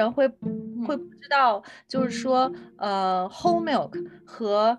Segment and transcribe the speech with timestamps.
[0.00, 0.26] 人会
[0.86, 3.92] 会不知道，就是说，呃，whole milk
[4.26, 4.76] 和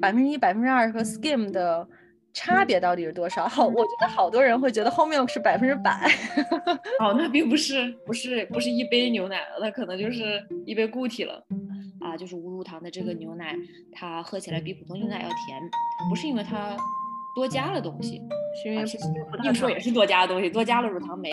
[0.00, 1.86] 百分之一、百分之二和 skim 的
[2.32, 3.46] 差别到底是多少？
[3.46, 6.10] 好， 我觉得好多人会觉得 whole milk 是百分之百。
[7.00, 11.44] 哦，那并不是，不是，不是一杯牛奶了，那可能就是一杯固体了。
[11.98, 13.56] 啊，就是无乳糖的这个牛奶，
[13.92, 15.60] 它喝起来比普通牛奶要甜，
[16.08, 16.76] 不是因为它
[17.34, 18.20] 多加了东西，
[18.62, 18.84] 是因为
[19.44, 21.32] 硬说也是多加的东西，多加了乳糖酶。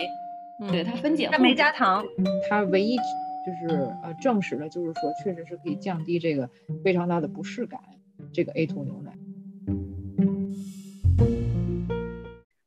[0.70, 2.04] 对它分解，它没加糖。
[2.48, 2.96] 它唯一
[3.44, 6.48] 就是呃证实了，就是说确实是可以降低这个
[6.82, 7.78] 非常大的不适感。
[8.32, 9.12] 这个 A2 牛奶。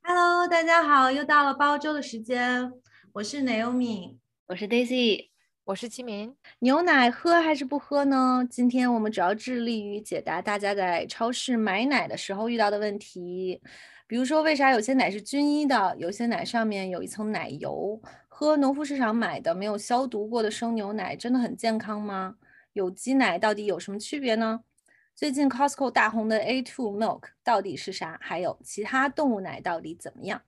[0.04, 2.72] Hello，大家好，又到了煲粥的时间。
[3.12, 5.30] 我是 Naomi，我是 Daisy，
[5.64, 6.36] 我是齐明。
[6.60, 8.48] 牛奶喝还是不喝呢？
[8.48, 13.60] 今天我们主要致力于解答大家在超市买奶的时候遇到的问题。
[14.06, 18.00] 比如说，为啥有些奶是均一的，有些奶上面有一层奶油？
[18.40, 22.36] 喝农夫市场买的没有消毒过的生牛奶真的很健康吗？
[22.74, 24.60] 有机奶到底有什么区别呢？
[25.16, 28.16] 最近 Costco 大红的 A2 Milk 到底是啥？
[28.22, 30.40] 还有其他动物奶到底怎么样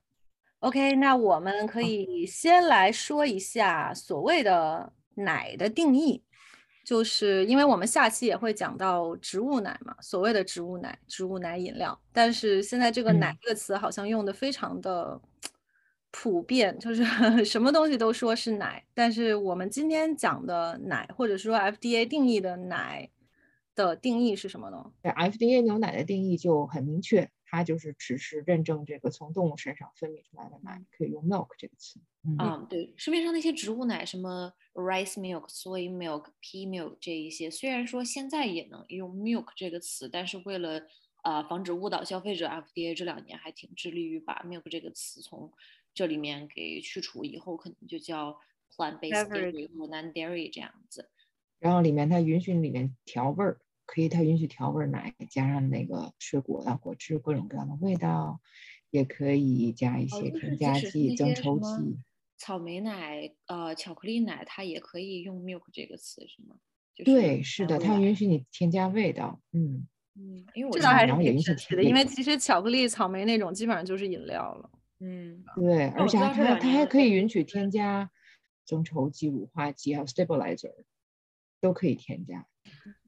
[0.60, 6.24] ？OK，那我们可以先来说一下所谓的奶的定义。
[6.86, 12.00] 就是因为我们下期也会讲到植物奶嘛，所谓的植物奶、植物奶饮料。
[12.14, 15.20] 但是现在这个“奶”这个词好像用的非常的
[16.12, 17.04] 普遍，就是
[17.46, 18.86] 什么东西都说是奶。
[18.94, 23.10] 但是我们今天讲的奶，或者说 FDA 定义的奶
[23.76, 27.30] 的定义是什么呢？FDA 牛奶的定义就很明确。
[27.52, 32.00] 它就是只是认证这个从动物身上分泌出来的奶，可以用 milk 这个词。
[32.38, 40.80] 嗯，对，市面上那些植物奶，什么 rice milk、soy milk、pea milk 这一些，虽然说现在也能用 milk 这个词，但是为了
[41.24, 45.52] 呃防止误导消费者，FDA 这两年还挺致力于把 milk 这个词从
[45.94, 48.40] 这里面给去除，以后可能就叫
[48.76, 51.10] plant-based dairy 或 non-dairy 这样子。
[51.60, 53.60] 然后里面它允许里面调味儿。
[53.92, 58.40] 可以，它允许调味奶加上那个水果啊、果汁各种各样的味道，
[58.92, 61.98] 也可以加一些添加剂、增稠剂。
[62.38, 66.58] 草莓奶、呃，巧克力奶，它也可以用 milk 这个词，是吗？
[67.04, 69.42] 对，是的，它允许你添加味道。
[69.54, 74.70] 嗯嗯，因为我这倒还是挺神奇的，因为其实巧克力、草莓那种基本上就是饮料了。
[75.00, 78.10] 嗯，对，而且它它还可以允许添加
[78.66, 80.74] 增稠剂、乳化剂还有 stabilizer，
[81.62, 82.46] 都可以添加。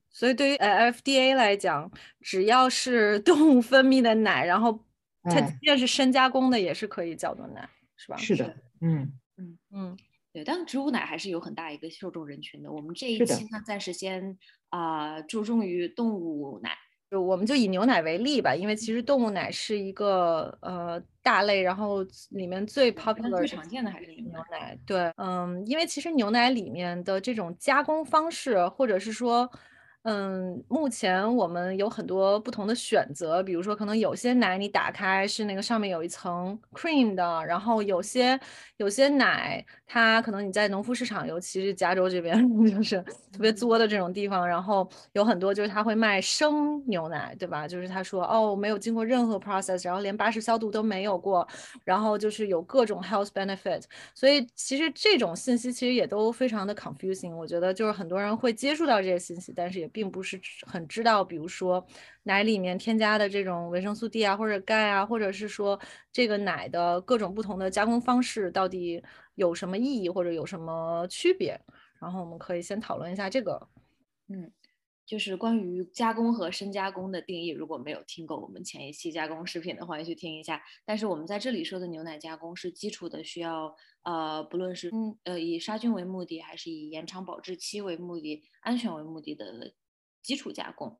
[0.09, 4.85] 所以对于呃 FDA 来讲，只要是 动物分泌的奶，然后
[5.24, 8.18] 它即便是深加工的，也是可以叫做奶，是吧？
[8.18, 9.97] 是的，嗯嗯嗯，
[10.34, 10.44] 对。
[10.44, 12.72] 但植物奶还是有很大一个受众人群的。
[12.72, 14.38] 我们这一期呢，暂时先
[14.69, 16.78] 啊注重于动物奶，
[17.12, 24.80] 就我们就以牛奶为例吧，因为其实动物奶是一个呃大类，然后里面最 popular 最常见的还是牛奶。
[24.86, 29.52] 对，嗯，因为其实牛奶里面的这种加工方式，或者是说。
[30.04, 38.40] 嗯，目前我们有很多不同的选择，比如说可能有些奶你打开是那个上面有一层 cream 的，然后有些
[38.78, 42.36] 有些奶它可能你在农夫市场，尤其是加州这边
[42.66, 43.00] 就是
[43.32, 47.68] 特别作的这种地方，然后有很多就是他会卖生牛奶，对吧？
[47.68, 51.48] 就是他说哦没有经过任何 process，然后连巴氏消毒都没有过，
[51.84, 53.84] 然后就是有各种 health benefit，
[54.16, 59.91] 所以其实这种信息其实也都非常的 confusing，我觉得就是很多人会接触到这些信息，但是也。
[59.91, 61.85] 并不是很知道，比如说
[62.24, 65.79] 奶里面添加的这种维生素 D 啊，或者钙啊，或者是说
[66.12, 69.03] 这个奶的各种不同的加工方式到底
[69.35, 71.59] 有什么意义或者有什么区别。
[72.00, 73.68] 然后我们可以先讨论一下这个，
[74.28, 74.52] 嗯，
[75.06, 77.50] 就是关于加工和深加工的定义。
[77.50, 80.59] 如果没有听过我们前一期加工食品的，欢迎去听一下。
[80.84, 89.74] 但是我们在这里说的牛奶加工是基础的，需要呃，不论是嗯呃以杀菌为目的，还是以延长保质期为目的、安全为目的的。
[90.24, 91.00] 基础加工，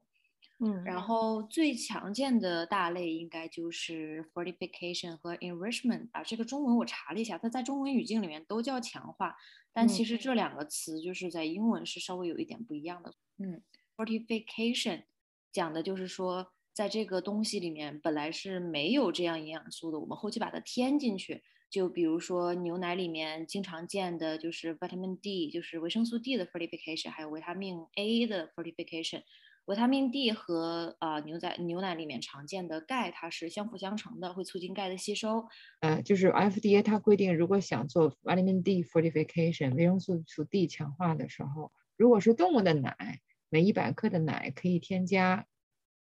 [0.58, 6.24] 嗯，然后最常见的大类应该就是 fortification 和 enrichment 啊。
[6.24, 9.36] 这个中文我查了一下，它在中文语境里面都叫强化，
[9.72, 13.14] 但其实这两个词就是在英文是稍微有一点不一样的。
[13.38, 13.62] 嗯
[13.96, 15.04] ，fortification
[15.52, 21.44] 讲的就是说，在这个东西里面本来是没有这样营养素的，我们后期把它添进去。
[21.72, 29.24] 就比如说牛奶里面经常见的就是 vitamin D，就是维生素 D 的 fortification，还有维他命 A 的 fortification。
[29.66, 35.48] 维他命 D 和啊牛仔牛奶里面常见的钙，它是相辅相成的，会促进钙的吸收。
[35.80, 45.48] 呃，就是 FDA 它规定，如果想做 vitamin D fortification 维生素素 D 强化的时候，如果是动物的奶，每一百克的奶可以添加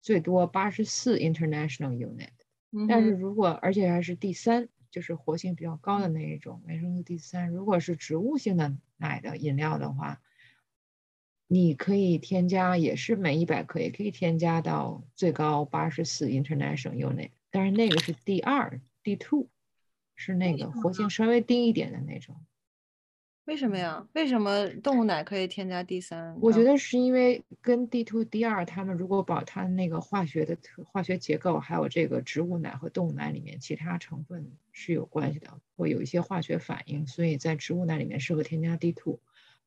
[0.01, 2.31] 最多八十四 international unit。
[2.87, 4.67] 但是如果而且还是第三。
[4.91, 7.49] 就是活性比较高的那一种维生素 D 三。
[7.49, 10.21] 如果是植物性的奶的饮料的话，
[11.47, 19.49] 你可以添加，也是每一百克也可以添加到最高八十四 international unit，但是那个是 D 二 D two，
[20.15, 22.45] 是那个活性稍微低一点的那种。
[23.49, 24.07] 为什么呀？
[24.13, 26.37] 为什么动物奶可以添加 D 三？
[26.39, 30.55] 我觉得是因为跟 D two、D 二，他们如果把它那个化学的
[30.85, 39.19] 化学结构，还有这个植物奶和动物奶里面其他成分是有关系的，会有一些化学反应，所以在植物奶里面适合添加 D two，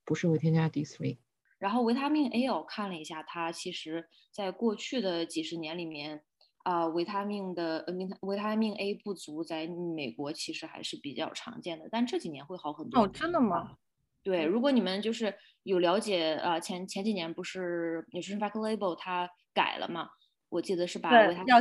[0.04, 1.16] 不适合添加 D three。
[1.58, 6.22] 然后维他命 A 我看了一下，它其实在过去的几十年里面。
[6.64, 13.02] 啊，维他命的呃，维维他命 A 不足，在美国其实还是比较常见的，但这几年会好很多。
[13.02, 13.76] 哦，真的吗？
[14.22, 20.08] 对，如果你们就是有了解，呃，前前几年不是 Nutrition Fact Label 它改了嘛？
[20.48, 21.60] 我记得是把维他命 A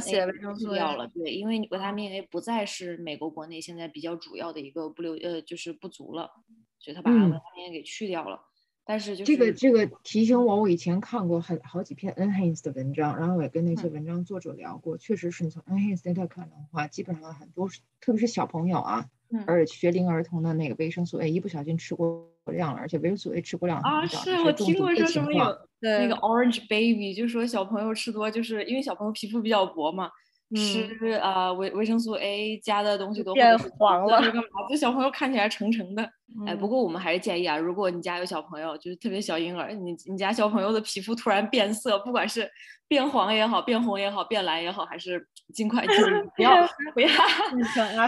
[0.55, 1.07] 去掉了。
[1.07, 6.29] 对，因为维他命 A 不再是美国国内现在比较主要的一个不流呃，就是不足了，
[6.77, 8.39] 所以他把维他命 A 给去掉了。
[8.83, 17.69] 但是就这个这个提醒我，我以前看过很好几篇 Enhance 的文章，然后我也跟那些文章作者聊过，确实是你从 Enhance data 看的话，基本上很多，
[17.99, 19.05] 特别是小朋友啊，
[19.45, 25.45] 而且学龄儿童的那个维生素 A 一不小心吃过量了，而且维生素 A 吃过量啊，是我听过说什么有
[25.79, 30.09] 那个 Orange Baby，就说小朋友吃多，就是因为小朋友皮肤比较薄嘛。
[30.55, 34.43] 吃啊维维生素 A 加的东西都变黄了，干嘛？
[34.69, 36.09] 这小朋友看起来橙橙的。
[36.45, 42.49] 哎，不过我们还是建议啊，如果你家有小朋友，就是特别小婴儿，你你家小朋友的皮肤突然变色，不管是
[42.91, 45.93] 变黄也好，变红也好，变蓝也好，还是尽快就
[46.35, 47.07] 不要 不要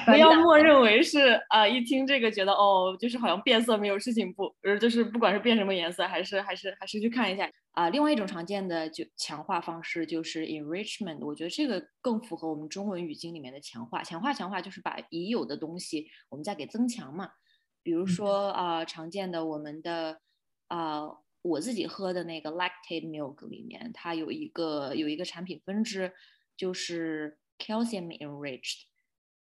[0.05, 7.87] 不要默认为是啊，一听这个觉得哦，就是好像变色没有事情不，呃，就是不管是变什么颜色，还是还是还是去看一下啊。
[7.87, 14.03] 另外一种常见的就强化方式就是 enrichment，我觉得这个更符合我们中文语境里面的强化。
[14.03, 17.29] 强化强化就是把已有的东西我们再给增强嘛。
[17.81, 20.19] 比如说啊，常见的我们的
[20.67, 21.03] 啊，
[21.43, 26.11] 我自己喝的那个 lactate milk 里面，它有一个有一个产品分支，
[26.57, 28.85] 就是 calcium enriched。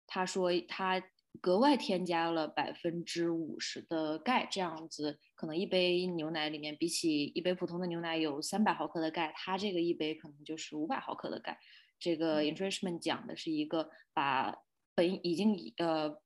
[0.05, 1.03] 他说他
[1.41, 11.59] 格外添加了百分之五十的钙，这样子可能一杯牛奶里面比起一杯普通的牛奶有三百毫克的钙，它这个一杯可能就是五百毫克的钙。
[11.99, 14.55] 这个 enrichment 讲的是一个把
[14.95, 16.21] 本已经呃。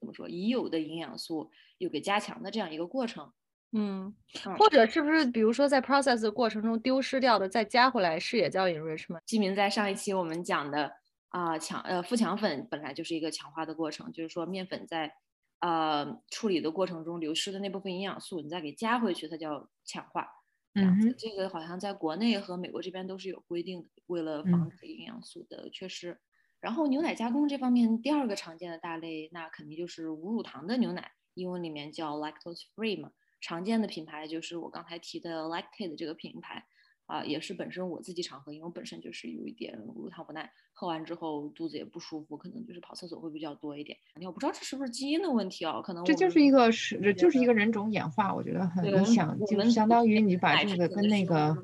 [0.00, 0.26] 怎么说？
[0.30, 3.34] 已有的营养素又给加强的这样一个过程，
[3.72, 4.12] 嗯，
[4.58, 9.20] 或者是不是比如说在 process 的过程中丢失掉的再加回来是也叫 enrichment？
[9.26, 10.92] 基民在上一期我们讲的
[11.28, 15.12] 啊强呃富强粉本来就是一个强化的过程，就是说面粉在
[15.60, 20.26] 呃处理的过程中流失的那部分营养素，你再给加回去，它叫强化。
[20.74, 26.18] 嗯，这个好像在国内和美国这边都是有规定的，为了防止营养素的缺失。
[26.60, 33.10] 然后牛奶加工这方面，第二个常见的大类，那肯定就是无乳糖的牛奶，英文里面叫 lactose free 嘛。
[33.40, 36.64] 常见的品牌就是我刚才提的 Lactate 这个品牌。
[37.06, 43.98] 啊，也是本身我自己常喝，因为我本身就是有一点乳糖不耐，喝完之后肚子也不舒服，可能就是跑厕所会比较多一点。
[44.24, 45.82] 我不知道这是不是基因的问题啊？
[45.82, 51.56] 可能这就是一个是，这就是一个人种演化，我觉得很影响，就相当于你把这个跟那个，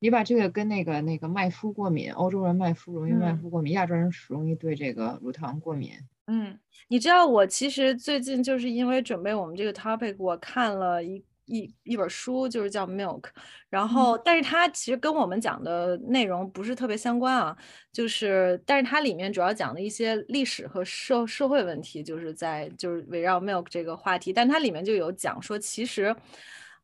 [0.00, 5.92] 你把这个跟那个那个麦麸过敏，欧洲人麦麸容易麦麸过敏，亚洲人容易对这个乳糖过敏。
[6.26, 11.24] 嗯，你知道我其实最近就是因为准备我们这个 topic，我看了一。
[11.46, 13.24] 一一本书就是叫 Milk，
[13.68, 17.54] 然后但是它其实跟我们讲的内容不是特别相关啊，
[17.92, 26.16] 就是但是它里面主要讲的一些历史和社社会问题，就是在就是围绕 Milk 这个话题，但它里面就有讲说，其实，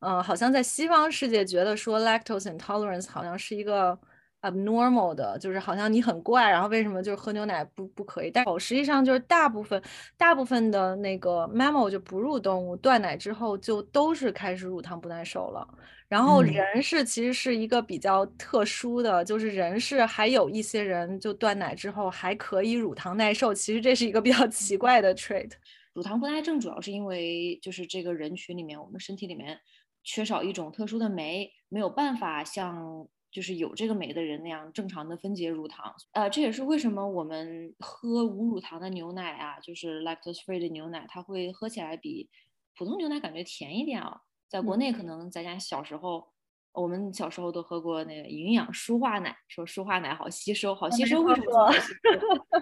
[0.01, 3.99] 嗯，好像在西方世界觉得说 lactose intolerance 好像是一个。
[4.43, 8.31] Abnormal 的，就是好像你很怪，然后为什么就是喝牛奶不不可以？
[8.31, 9.83] 但实际上就是大部分
[10.17, 15.67] 大部分的那个 mammal 就哺乳动物断奶之后就都是开始乳糖不耐受了。
[16.09, 25.53] 然后人是其实是一个比较特殊的，就是人是还有一些人就断奶之后还可以乳糖耐受，其实这是一个比较 奇怪的 trait。
[25.93, 29.59] 乳糖不耐症主要是因为就是这个人群里面我们身体里面
[30.03, 33.07] 缺少一种特殊的酶，没有办法像。
[33.31, 42.29] 就是有这个酶的人那样正常的分解乳糖，呃，这也是为什么我们喝无乳糖的牛奶啊，就是 lactose free 的牛奶，它会喝起来比
[42.77, 44.21] 普通牛奶感觉甜一点啊。
[44.49, 46.29] 在国内可能咱家小时候，
[46.73, 51.23] 我们小时候都喝过那个营养舒化奶，说舒化奶好吸收，好吸收。
[51.23, 51.73] 为什么？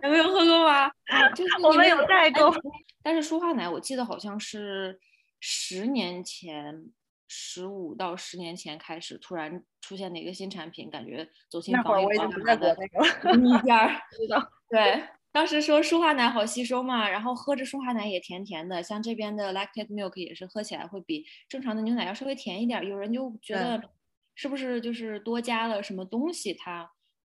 [0.02, 0.90] 有没有喝过吗？
[1.34, 2.52] 就是我们有代购，
[3.02, 5.00] 但是舒化奶我记得好像是
[5.40, 6.92] 十年前。
[7.28, 12.76] 十五到十年前开始，突然出现的一个新产品，感觉走进防疫广场的
[13.36, 22.82] 一家，知道对，当时说舒化奶好吸收嘛，然后喝着舒化奶也甜甜的，像这边的 lactate milk 也是喝起来会比正常的牛奶要稍微甜一点。
[22.86, 23.90] 有人就觉得
[24.34, 26.90] 是不是就是多加了什么东西，它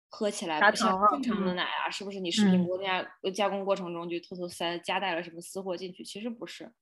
[0.08, 1.90] 喝起来不像正常的奶啊？
[1.90, 6.02] 是不是你食品过加加工过程中就偷偷塞夹带了什么私货进去？
[6.02, 6.72] 其实不是，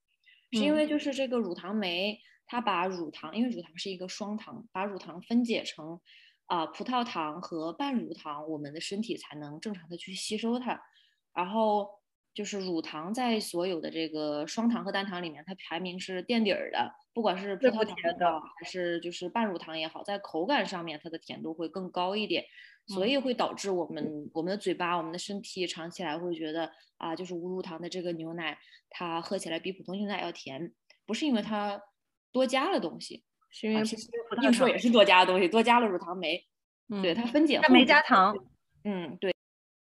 [0.53, 2.19] 是因为就是这个乳糖酶，
[2.53, 5.99] 它把乳糖，因为乳糖是一个双糖，把乳糖分解成
[6.45, 10.79] 啊葡萄糖和半乳糖，我们的身体才能正常的去吸收它。
[11.33, 11.89] 然后
[12.35, 16.93] 就是乳糖在所有的这个双糖和单糖里面，它排名是垫底儿的。
[17.15, 22.45] 不管是葡萄糖也好，还是就是半乳糖也好，在口感上面它的甜度会更高一点，
[22.87, 28.59] 所以会导致我们我们的嘴巴、我们的身体尝起来会觉得啊，就是无乳糖的这个牛奶，
[28.91, 30.75] 它喝起来比普通牛奶要甜，
[31.07, 31.83] 不是因为它
[32.33, 34.09] 多加了东西，是因为其实
[34.43, 36.43] 硬说也是多加的东西，多加了乳糖酶，
[37.03, 38.35] 对它分解，它没加糖，
[38.85, 39.33] 嗯，对。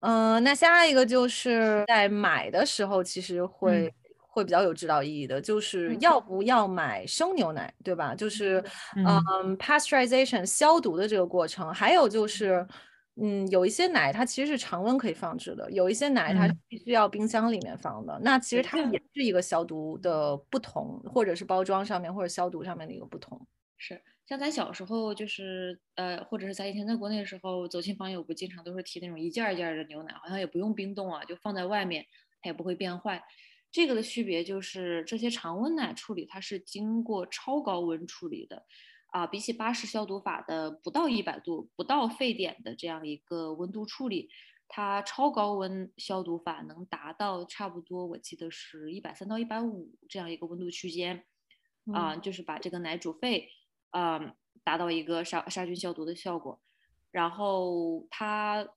[0.01, 8.13] 嗯，那下一个就是在买的时候，其实会会比较有指导意义的，就是要不要买生牛奶，对吧？
[8.13, 8.61] 就是
[8.97, 12.67] 嗯，pasteurization 消毒的这个过程，还有就是，
[13.15, 23.45] 嗯，有一些奶它其实是常温可以放置的，有一些奶它必须要冰箱里面放的，那其实它也是一个消毒的不同，或者是包装上面或者消毒上面的一个不同，
[23.77, 24.01] 是。
[24.25, 32.05] 像咱小时候，就是呃，或者是咱以前在国内的时候，走亲访友不经常都是提那种一件一件的牛奶，好像也不用冰冻啊，就放在外面，
[32.41, 33.21] 它也不会变坏。
[33.69, 38.65] 这个的区别就是这些常温奶处理它是经过超高温处理的，
[39.13, 44.29] 啊，比起巴氏消毒法的不到一百度、不到沸点的这样一个温度处理，
[44.67, 51.23] 它超高温消毒法能达到差不多，我记得是一百三到一百五这样一个温度区间，
[51.93, 53.49] 啊，就是把这个奶煮沸。
[53.91, 54.19] 啊，
[54.63, 56.59] 达到一个杀杀菌消毒的效果，
[57.11, 58.67] 然后它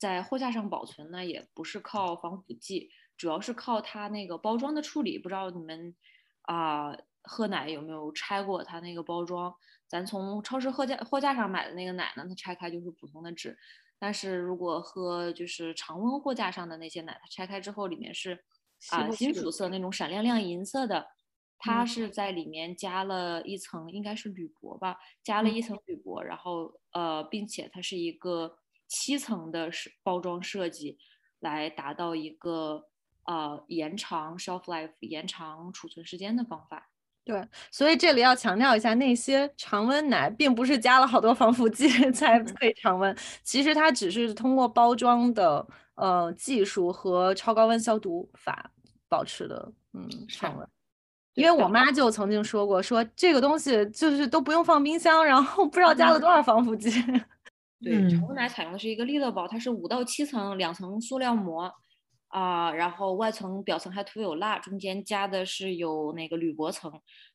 [0.00, 5.16] 在货架上保存呢，也不是靠防腐剂，主要是靠它那个包装的处理。
[5.16, 5.94] 不知道你们
[6.42, 9.54] 啊，喝奶有没有拆过它那个包装？
[9.94, 13.56] 咱从超市货架货架上买的那个奶呢，它拆开就是普通的纸，
[13.96, 18.36] 但是如果喝就是常温货架上的那些奶，它拆开之后里面是
[18.90, 21.06] 啊金属色那种闪亮亮银色的。
[21.58, 28.58] 它是在里面加了一层，应该是铝箔吧，加了一层铝箔，然后呃，并且它是一个
[28.88, 30.98] 七层的设包装设计，
[31.38, 32.88] 来达到一个
[33.26, 36.90] 呃延长 shelf life、延长储存时间的方法。
[37.24, 48.70] 对，所以这里要强调一下，那些常温奶并不是加了好多防腐剂 才可以常温，其实它只是通过包装的呃技术和超高温消毒法
[49.08, 50.68] 保持的嗯常温。
[51.32, 56.90] 因为我妈就曾经说过，说这个东西就是都不用放冰箱，然后不知道加了多少防腐剂。
[57.82, 61.74] 对，常温奶采用的是一个利乐宝，它是五到七层，两层塑料膜
[62.34, 66.92] 啊，然后外层表层还涂有蜡，中间加的是有那个铝箔层，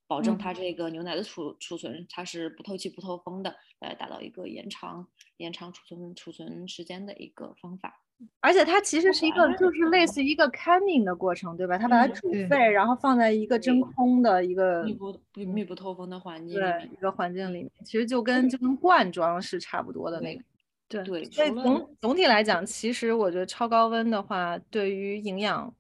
[0.08, 8.02] 保证它这个牛奶的储储存它是不透气不透风的，来达到一个延长延长储存储存时间的一个方法。
[8.42, 11.78] 而且它其实是一个，就是类似于一个 canning 的过程，对吧？
[11.78, 20.44] 它把它煮沸，然后放在一个真空的一个密不密不透风的环境，对，一个环境里面，其实就跟就跟罐装是差不多的那个。
[20.90, 21.24] 对对。
[21.32, 25.74] 所以总总体来讲，其实我觉得超高温的话，对于营养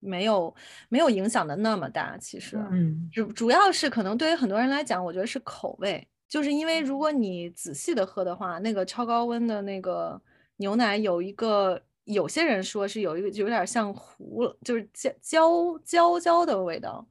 [0.00, 0.54] 没有
[0.90, 2.18] 没有影响的那么大。
[2.18, 10.20] 其实，嗯，主主要是可能对于很多人来讲，我觉得是口味，就是因为如果你仔细的喝的话，那个超高温的那个。
[10.60, 17.02] 牛奶有一个，有些人说是有一个有点像糊，就是焦焦焦焦的味道。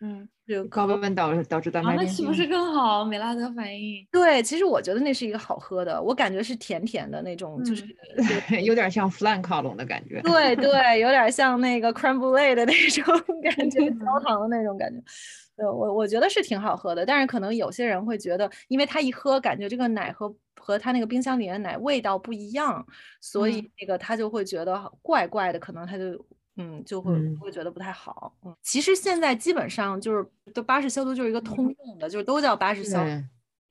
[0.00, 3.04] 嗯，就高温导导致蛋白那岂不是更好？
[3.04, 4.06] 美拉德反应。
[4.10, 7.84] 对，其实我觉得那是一个好喝的，我感觉是甜甜的那种，就是
[8.64, 10.20] 有点像 flan 烤笼的感觉。
[10.22, 13.04] 对对， 有点像那个 creme brulee 的那种
[13.42, 15.00] 感觉，焦糖的那种感觉。
[15.54, 22.84] 对我我觉得是挺好喝的，但是可能有些人会觉得，因为他一喝感觉这个奶和和他那个冰箱里的奶味道不一样，
[23.20, 28.34] 所以那个他就会觉得怪怪的，可能他就嗯就会会觉得不太好。
[28.44, 33.24] 嗯，其实现在基本上就是都巴氏消毒就是一个通用的，就是都叫巴氏消毒。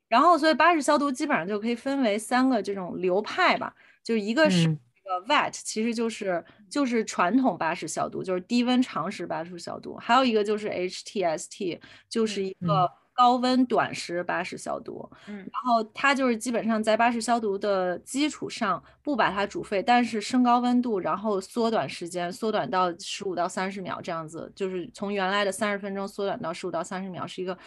[0.08, 4.78] 然后所以巴氏消毒基本上就可以分为三个这种流派吧，就一个是。
[5.04, 9.96] 这个，vat 其实就是就是传统巴氏消毒，就是低温长时巴氏消毒。
[9.98, 15.10] 还有一个就是 HTST，就是一个高温短时巴氏消毒。
[15.28, 27.58] 嗯，然后它就是基本上在巴氏消毒的基础上不把它煮沸，但是升高温度，然后缩短时间，缩短到十五到三十秒这样子，就是从原来的三十分钟缩短到十五到三十秒，是一个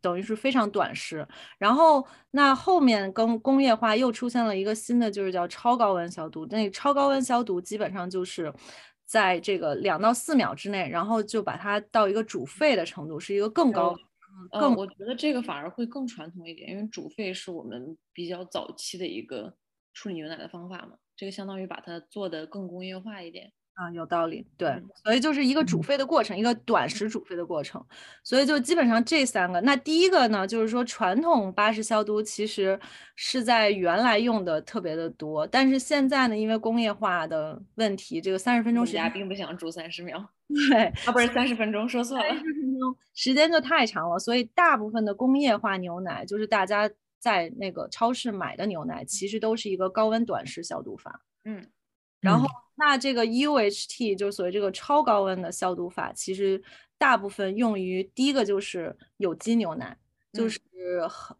[0.00, 1.26] 等于是非常短时。
[1.58, 6.46] 然后那后面跟工业化又出现了一个新的，就是叫超高温消毒。
[6.46, 8.52] 那超高温消毒基本上就是
[9.04, 13.96] 在这个两到四秒之内，然后就把它到一个煮沸的程度，是一个更高。
[14.50, 19.54] 更我觉得这个反而会更传统一点，因为煮沸是我们比较早期的一个
[19.94, 23.52] 处理牛奶的方法嘛，这个相当于把它做的更工业化一点。
[23.74, 27.84] 啊，有道理，对，所以就是一个煮沸的过程，一个短时煮沸的过程，
[28.24, 29.60] 所以就基本上这三个。
[29.60, 32.80] 那第一个呢，就是说传统巴氏消毒其实
[33.16, 40.26] 是在原来用的特别的多，但是现在呢，因为工业化的问题，这个三十分钟时间并不想煮三十秒，
[40.70, 51.66] 对，啊不是三十分钟，说错了，三十分钟时间就太长了，所以大部分的工业化牛奶，就是大家在那个超市买的牛奶，其实都是一个高温短时消毒法，嗯。
[52.20, 56.60] 然后，那这个 UHT 就是所谓这个超高温的消毒法，其实
[56.98, 59.96] 大部分用于第一个就是有机牛奶，
[60.32, 60.58] 就是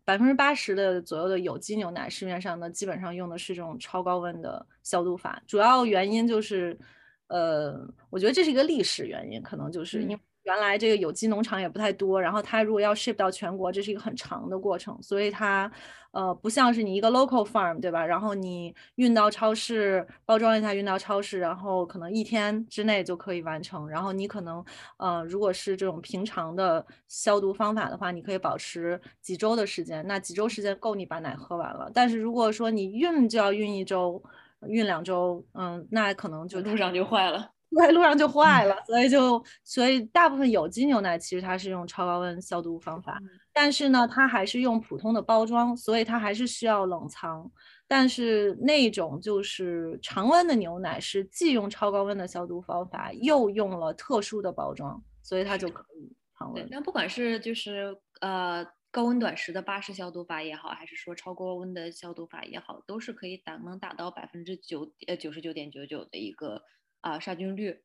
[0.04, 5.42] 百分之八十的左右的有机牛奶，市面上呢基本上用的是这种超高温的消毒法。
[5.46, 6.78] 主要原因就是，
[7.28, 10.18] 呃，我觉得这是一个历史原因，可能就是因为。
[10.46, 15.68] 原来这个有机农场也不太多，然后它如果要 ship 到全国，这是一个很长的过程，所以它，
[16.12, 18.06] 呃，不像是你一个 local farm，对吧？
[18.06, 23.88] 然后你运到超市，包装一下运到超市，然后可能一天之内就可以完成。
[23.88, 24.64] 然后你可能，
[24.98, 31.90] 呃，如果是这种平常的消毒方法的话，你可以保持几周的时间，那几周时间够你把奶喝完了。
[31.92, 34.22] 但是如果说你运就要运一周，
[34.68, 37.50] 运两周，嗯，那可能就路上就坏了。
[37.76, 43.18] 在路上就坏了， 所以就所以大部分有机牛奶其实它是用超高温消毒方法，
[43.52, 47.50] 但是呢，它还是用普通的包装，所以它还是需要冷藏。
[47.88, 56.66] 但是那种就是常温的牛奶是既用超高温的消毒方法，又用了特殊的包装，所以它就可以常温。
[56.70, 58.64] 那不管是就是呃
[58.96, 66.62] 高温短时的巴氏消毒法也好，还是说超高温的消毒法也好，都是可以达能达到百分之九呃九十九点九九的一个。
[67.02, 67.84] 啊，杀菌率，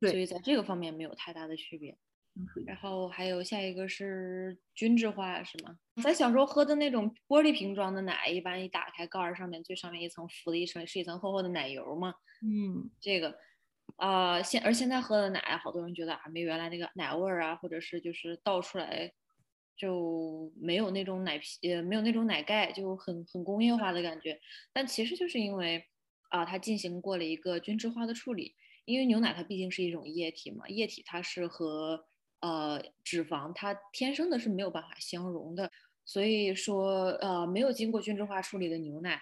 [0.00, 1.98] 所以在这个方面没有太大的区别。
[2.64, 5.76] 然后还有下一个是均质化，是吗？
[6.00, 12.14] 咱小时候喝的那种玻璃瓶装的奶，一般一打开盖儿上面最上面一层浮的一层是一层厚厚的奶油嘛？
[12.42, 13.36] 嗯，这个，
[13.96, 19.12] 啊，现而现在喝的奶，好多人觉得啊没原来那个奶味儿啊，或者是就是倒出来
[19.76, 24.40] 就没有那种奶皮，呃，没有那种奶盖，就很很工业化的感觉。
[24.72, 25.84] 但其实就是因为。
[26.30, 28.54] 啊，它进行过了一个均质化的处理，
[28.84, 32.04] 因为牛奶它毕竟是一种液体嘛，液体它是和
[32.38, 35.68] 呃脂肪它天生的是没有办法相融的，
[36.04, 39.20] 所以说呃没有经过均质化处理的牛奶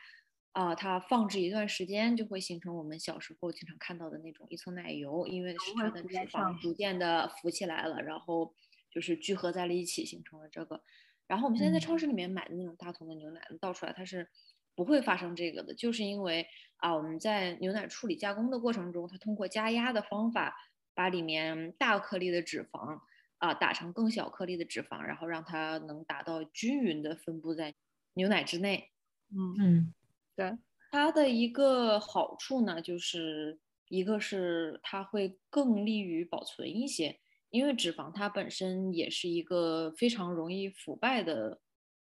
[0.53, 8.55] 啊，它放置一段时间就会形成我们小时候经常看到的那种一层奶油，因为是它的脂肪逐渐的浮起来了，然后
[8.91, 10.83] 就是聚合在了一起形成了这个，
[11.27, 14.29] 然后我们现在在超市里面买的那种大桶的牛奶倒出来它是。
[14.75, 16.47] 不会发生这个的，就是因为
[16.77, 20.57] 啊，我们在牛奶处理加工的过程中，它通过加压的方法，
[20.95, 23.01] 把里面大颗粒的脂肪
[23.39, 27.75] 啊打成更小颗粒的脂肪，然后让它能达到均匀的分布在
[28.15, 28.93] 牛奶之内。
[29.33, 29.95] 嗯嗯，
[30.37, 30.57] 对，
[30.93, 37.19] 它的一个好处呢，就是一个是它会更利于保存一些，
[37.51, 41.61] 因为脂肪它本身也是一个非常容易腐败的。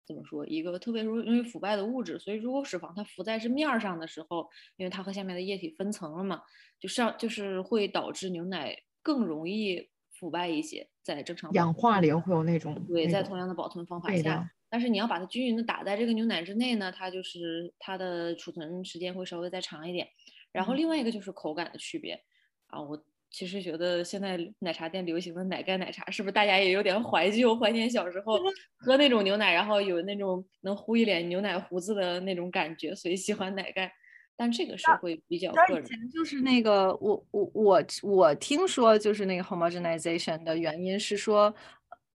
[0.08, 0.48] 怎么说？
[0.48, 4.48] 一个特别容易腐败的物质，所以如果脂肪它浮在是面儿上的时候，
[4.78, 6.42] 因为它和下面的液体分层了嘛，
[6.80, 10.90] 就上就是会导致牛奶更容易腐败一些。
[11.04, 20.08] 在正常氧化里会有那种对，在同样的保存方法下，但是你要把它均匀的打在这个牛奶之内呢，它就是它的储存时间会稍微再长一点。
[20.54, 22.24] 然后另外一个就是口感的区别
[22.68, 23.04] 啊，我。
[23.30, 28.40] 其实觉得现在奶茶店流行的奶盖奶茶，是不是大家也有点怀旧，怀念小时候
[28.80, 33.92] 喝那种牛奶，然后有那种能糊一脸牛奶胡子的那种感觉，所以喜欢奶盖。
[34.40, 35.84] 但这个是会比较个人。
[35.84, 41.54] 以前就是那个，我我我我听说就是那个 homogenization 的原因是说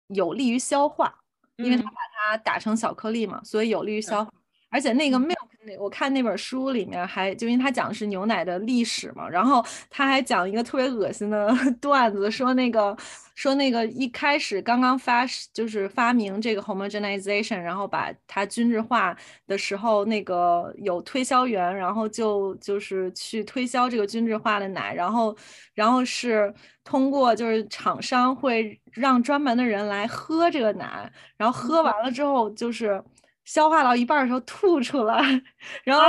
[0.09, 1.15] 有利于消化，
[1.59, 4.33] 因为它把它打成小颗粒嘛，所以有利于消化。
[4.69, 5.35] 而且那个 milk 那
[5.77, 12.97] 我看那本书里面还就因为他讲的是牛奶的历史嘛，然后他还讲一个特别恶心的 段子，说那个
[13.35, 25.37] 说那个一开始刚刚发就是发明这个 homogenization，然后把它均质化的时候，那个有推销员，然后就就是去推销这个均质化的奶，然后
[25.75, 26.53] 然后是
[26.85, 33.03] 通过就是厂商会让专门的人来喝这个奶，然后喝完了之后就是。
[33.49, 35.17] 消化到一半的时候吐出来，
[35.83, 36.05] 然后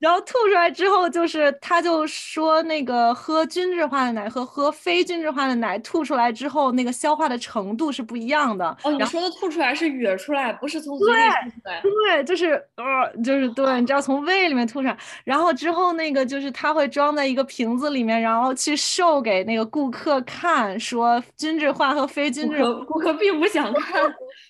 [0.00, 8.76] 然后吐出来之后，就是他就说那个喝均质化的奶和喝非均质化的奶吐出来之后，那个消化的程度是不一样的。
[8.82, 11.80] 哦，你说的吐出来是哕出来，不是从嘴里吐出来。
[11.82, 22.64] 对，就是呃，就是对，你知道从胃里面吐出来，然后之后那个就是他会装在一个瓶子里面，然后去售给那个顾客看，说均质化和非均质。
[22.88, 24.02] 顾客并不想看，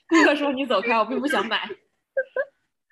[0.08, 1.68] 顾客说你走开，我并不想买。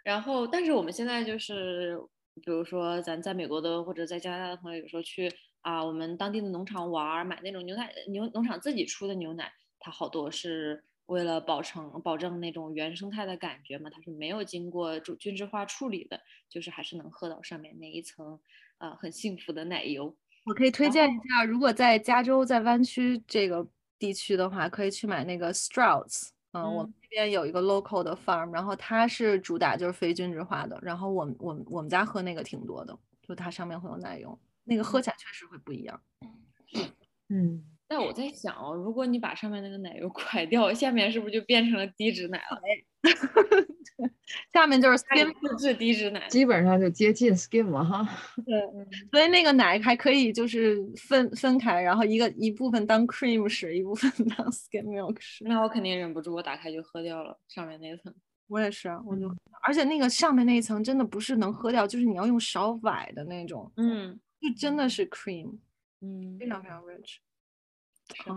[0.08, 2.00] 然后，但是我们现在就是。
[2.44, 5.28] 比如说，咱在美国的或者在加拿大的朋友，有时候去
[5.60, 18.38] 啊，我们当地的农场玩，买那种牛奶，牛农场自己出的牛奶，它好多是为了保成保证那种原生态的感觉嘛，它是没有经过均质化处理的，就是还是能喝到上面那一层
[18.78, 20.16] 啊很幸福的奶油。
[20.46, 23.66] 我可以推荐一下，如果在加州在湾区这个
[23.98, 26.28] 地区的话，可以去买那个 Strouds。
[26.52, 36.00] 嗯，我们这边有一个 local 的 farm，然后它是主打就是非均质化的，然后我们我们我们家喝那个挺多的，就它上面会有奶油，那个喝起来确实会不一样。
[37.28, 42.60] 嗯，那我在想哦，如果你把上面那个奶油 拐掉，下面是不是就变成了低脂奶了？
[44.52, 48.06] 下面就是 skim 自制低脂奶，基本上就接近 skim 了哈。
[48.44, 48.60] 对，
[49.10, 55.44] 所以那个奶还可以就是分分开，然后一个一部分当 cream 使，一部分当 skim milk 使。
[55.44, 58.14] 那我肯定忍不住，我打开就喝掉了上面那层。
[58.48, 63.70] 我也是，我就而且那个上面那一层真的不是能喝掉，就是你要用勺崴的那种。
[63.76, 65.58] 嗯，就真的是 cream，
[66.00, 67.16] 嗯，非常非常 rich。
[68.24, 68.34] 好，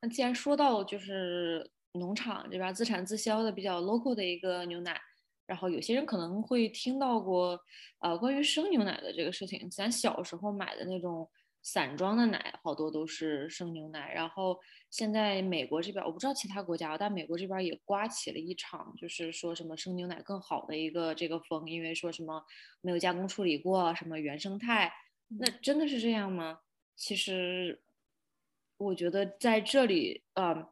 [0.00, 1.70] 那既然说到就是。
[1.98, 5.00] 农场这边自产自销的比较 local 的一个牛奶，
[5.46, 7.58] 然后有些人可能会听到过，
[8.00, 9.66] 呃，关于生牛奶的这个事情。
[9.70, 11.26] 咱小时候买的那种
[11.62, 14.12] 散装的奶，好多都是生牛奶。
[14.12, 22.44] 然后现在美国这边，我不知道其他国家，但美国这边也刮起了一场，就是说什么生牛奶更好的一个这个风，因为说什么
[22.82, 24.92] 没有加工处理过，什么原生态。
[25.28, 26.58] 那真的是这样吗？
[26.94, 27.82] 其实
[28.78, 30.66] 我觉得在这里，呃。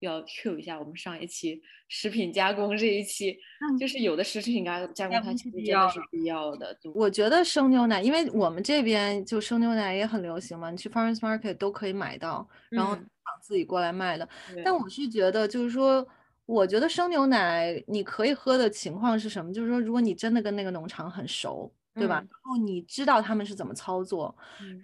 [0.00, 3.34] 要 Q 一下我们上一期食品加工这一期，
[3.80, 6.78] 就是有的食品加加工它其实真的是必要的。
[6.94, 12.94] 我觉得生牛奶，因为我们这边就生牛奶也很流行嘛，你去 farmers market 都可以买到，然后
[13.40, 14.28] 自己过来卖的。
[14.62, 16.06] 但我是觉得，就是说，
[16.44, 19.50] 我觉得生牛奶你可以喝的情况是什么？
[19.50, 22.16] 就是说，如果你真的跟那个农场很熟，对吧？
[22.16, 24.34] 然后你知道他们是怎么操作，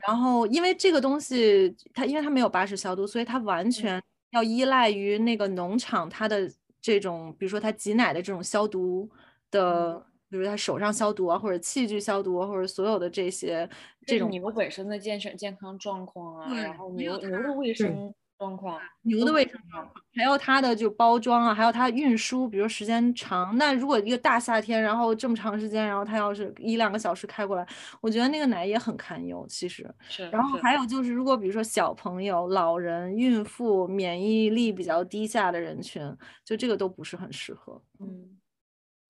[0.07, 4.03] 然后因为这个东西它因为它没有巴氏消毒，所以它完全。
[4.33, 9.07] 要依赖于那个农场，它的这种，比如说它挤奶的这种消毒
[9.51, 13.68] 的，比如它手上消毒啊，或者器具消毒，或者所有的这些
[14.07, 18.14] 这种牛本身的健身健康状况啊，然后牛牛的卫生。
[18.42, 23.57] 状况，牛的卫生状况，还有它的就包装啊，还有它运输，比如时间长。
[23.57, 27.64] 那如果一个大夏天，然后这么长时间，然后它要是一两个小时开过来，
[28.00, 29.46] 我觉得那个奶也很堪忧。
[29.48, 30.28] 其实，是。
[30.31, 36.02] 然后还有就是，如果比如说小朋友、老人、孕妇、免疫力比较低下的人群，
[36.44, 37.81] 就这个都不是很适合。
[38.00, 38.40] 嗯，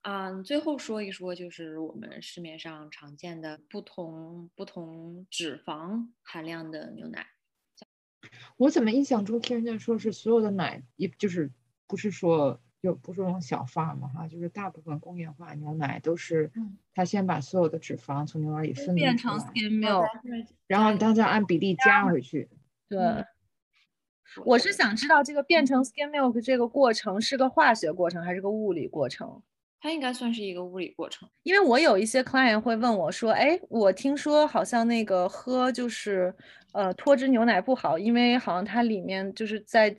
[0.03, 7.27] 啊，最后说一说，就是我们市面上常见的不同不同脂肪含量的牛奶。
[8.57, 11.51] 我怎么印象中听人家说是所有的奶，也就是
[11.87, 16.51] 不是说就不是那种小贩嘛哈，就是大部分工业化牛奶都是，
[16.95, 20.07] 他先把所有的脂肪从牛奶里分离变成 skim milk，
[20.67, 22.49] 然后他再按比例加回去。
[22.89, 23.25] 对，
[24.45, 29.43] 我是想知道这个变成 skim milk 这个过程是个化学过程还是个物理过程？
[29.83, 36.33] 它应该算是一个物理过程，因为我有一些 client 会问我说，哎，我听说好像那个喝就是
[36.73, 39.95] 呃脱脂牛奶不好，因为好像它里面就是在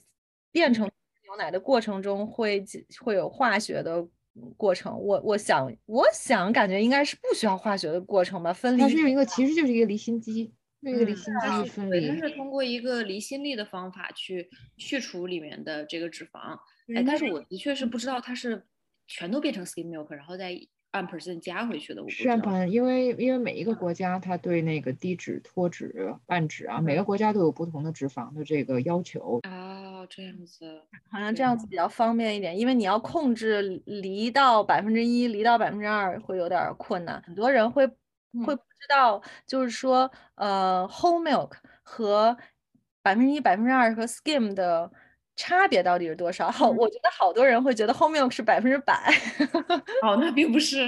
[0.54, 0.90] 变成
[1.26, 2.64] 牛奶的过程中会
[3.02, 4.08] 会有化学的
[4.56, 4.98] 过程。
[4.98, 8.82] 我我想我想感觉应该是不需要化学的过程吧，分离。
[8.82, 12.08] 它是一个其实就是一个离心机，那个离心机分离。
[12.08, 16.58] 它是通过一个离心力的方法去去除里面的这个脂肪。
[16.96, 18.66] 哎，但是我的确是不知道它是。
[19.08, 20.60] 全都变成 skim milk，然后再
[20.92, 22.08] 按 percent 加回去的。
[22.08, 29.40] 是按因为因为每一个国家它对那个低脂、脱脂、半脂啊，每个国家都有不同的脂肪的这个要求。
[29.42, 37.20] 啊，这样子，好像这样子比较方便一点，因为你要控制离到百分之一，离到百分之二会有点困难。
[37.24, 42.38] 很多人会会不知道，就是说，呃，whole milk 和
[43.02, 44.92] 百分之一、百分之二和 skim 的。
[45.36, 46.52] 差别到底是多少？
[46.52, 49.12] 好， 我觉得好多人会觉得 whole milk 是百分之百。
[50.02, 50.88] 哦，那并不是，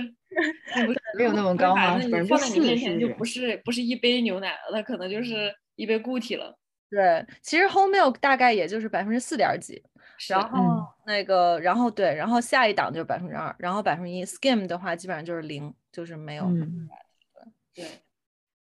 [1.17, 1.97] 没有那么高啊。
[2.27, 6.57] 放在你面前就不是不是一杯牛奶了，那可能就是一杯固体了。
[6.89, 9.81] 对，其实 whole milk 大概也就是百分之四点几，
[10.29, 16.45] 然后那个，然后对，然后下一档就是百分之二，然后百分之一 skim 的话基本上就是零，就是没有。
[17.73, 17.85] 对。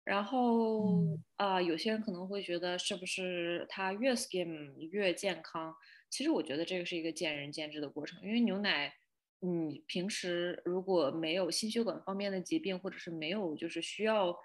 [0.04, 5.74] 然后啊，有些人可能会觉得是不是它越 skim 越健康？
[6.10, 8.92] 其实我觉得这个是一个见仁见智的过程，因为牛奶，
[9.40, 14.36] 你平时如果没有心血管方面的疾病，或者是没有就是需要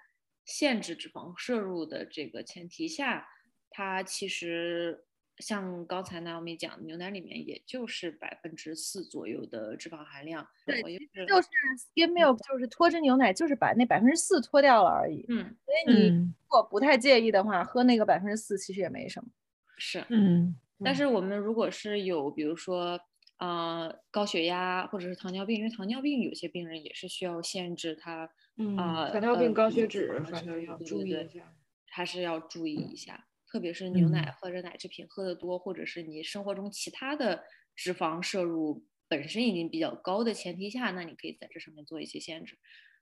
[0.45, 3.28] 限制脂肪摄入的这个前提下，
[3.69, 5.06] 它其实。
[5.39, 10.82] 像刚才娜奥米讲，牛奶里面也就是百分之四左右的脂肪含量，对，
[11.25, 11.47] 就是
[11.78, 15.25] skim milk，就是脱脂牛奶，就是把那百分之四脱掉了而已。
[15.30, 19.30] 嗯，所以你如果不太介意的话，喝那个百分之四其实也没什么。
[19.78, 22.99] 是，嗯，但是我们如果是有，比如说，
[23.38, 28.30] 呃，高血压或者是糖尿病，因为糖尿病有些病人也是需要限制他，
[28.78, 31.54] 啊，糖尿病、高血脂，反正要注意一下，
[31.88, 33.25] 还是要注意一下。
[33.51, 37.43] 特别是牛奶或者奶制品喝得多，或者是你生活中其他的
[37.75, 42.57] 脂肪摄入本身已经比较高的前提下，那你可以在这上面做一些限制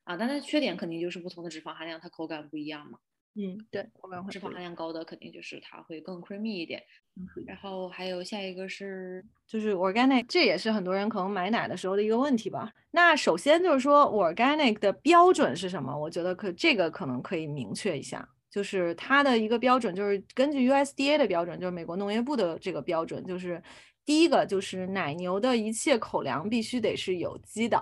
[0.06, 0.16] 啊。
[0.18, 3.00] 但它缺点肯定就是不同的脂肪含量，它口感不一样嘛。
[3.40, 3.84] 嗯，对，
[4.32, 6.82] 脂肪含量高的肯定就是它会更 creamy 一点。
[7.46, 12.72] 然后还有下一个是就是 organic，这也是很多人可能买奶的时候的一个问题吧。
[12.92, 15.96] 那首先就是说 organic 的标准是什么？
[15.98, 18.28] 我觉得可这个可能可以明确一下。
[18.50, 23.62] 就是它的一个标准，就是根据 USDA 的标准，就是美国农业部的这个标准，就是
[24.06, 27.78] 第一个就是奶牛的一切口粮必须得是有机的，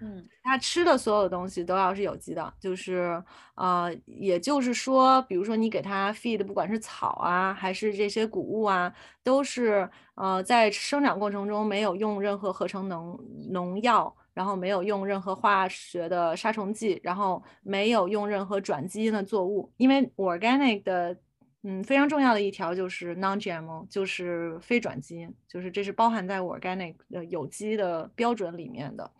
[0.00, 3.22] 嗯，它吃的所有东西都要是有机的，就是
[3.54, 8.92] 呃，也就是说，比如说你给它 feed，不管是草啊，还是这些谷物啊，
[9.22, 13.18] 都是呃在生长过程中没有用任何合成农
[13.50, 14.16] 农药。
[14.40, 21.14] 然后没有用任何化学的杀虫剂，然后没有用任何转基因的作物，因为 organic 的，
[21.62, 29.10] 嗯，非常重要的一条就是 non-GMO，就是非转基因，就是这是包含在 organic 的有机的标准里面的。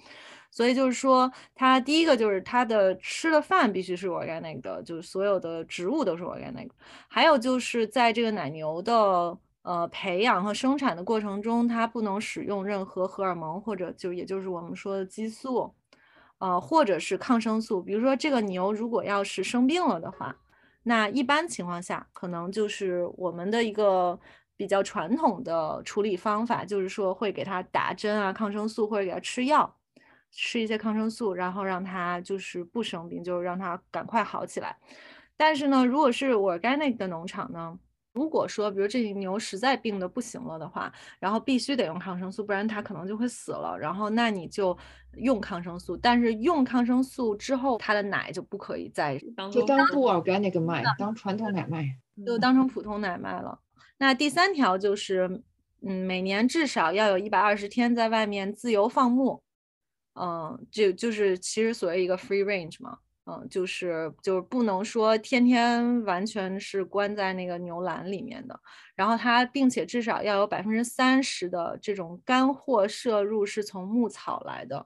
[0.51, 6.71] 所以就是说，它第一个就是它的吃的饭必须是 organic 的，就是所有的植物都是 organic。
[7.09, 9.37] 还有就是在这个奶牛的。
[9.63, 15.75] 呃，培养和生产的过程中，它不能使用任何荷尔蒙，或者就也就是我们说的激素，
[16.39, 17.83] 呃，或者是抗生素。
[17.83, 20.35] 比如说，这个牛如果要是生病了的话，
[20.85, 24.19] 那一般情况下，可能就是我们的一个
[24.57, 29.77] 比较传统的处理方法，就是说会给它打针啊，抗生素，或者给它吃药，
[30.31, 34.79] 吃一些抗生素，然后让它就是不生病，就是让它赶快好起来。
[35.37, 37.79] 但是呢，如果是 organic 的农场呢？
[38.13, 43.79] 如果说，比如这牛实在病的不行了的话，然后必须得用抗生素，不然它可能就会死了。
[43.79, 44.77] 然后那你就
[45.19, 49.17] 用抗生素，但是用抗生素之后，它的奶就不可以再
[49.53, 51.87] 就当不 organic 卖，当传统奶卖，
[52.27, 53.61] 就当成普通奶卖了。
[53.99, 55.43] 那第三条就是，
[55.83, 59.41] 嗯，每年至少要有一百二十天在外面自由放牧，
[60.15, 62.99] 嗯，就就是其实所谓一个 free range 嘛。
[63.31, 68.61] 嗯，就是就是不能说天天完全是关在那个牛栏里面的，
[68.97, 74.85] 然后它并且至少要有百分之三十的这种干货摄入是从牧草来的，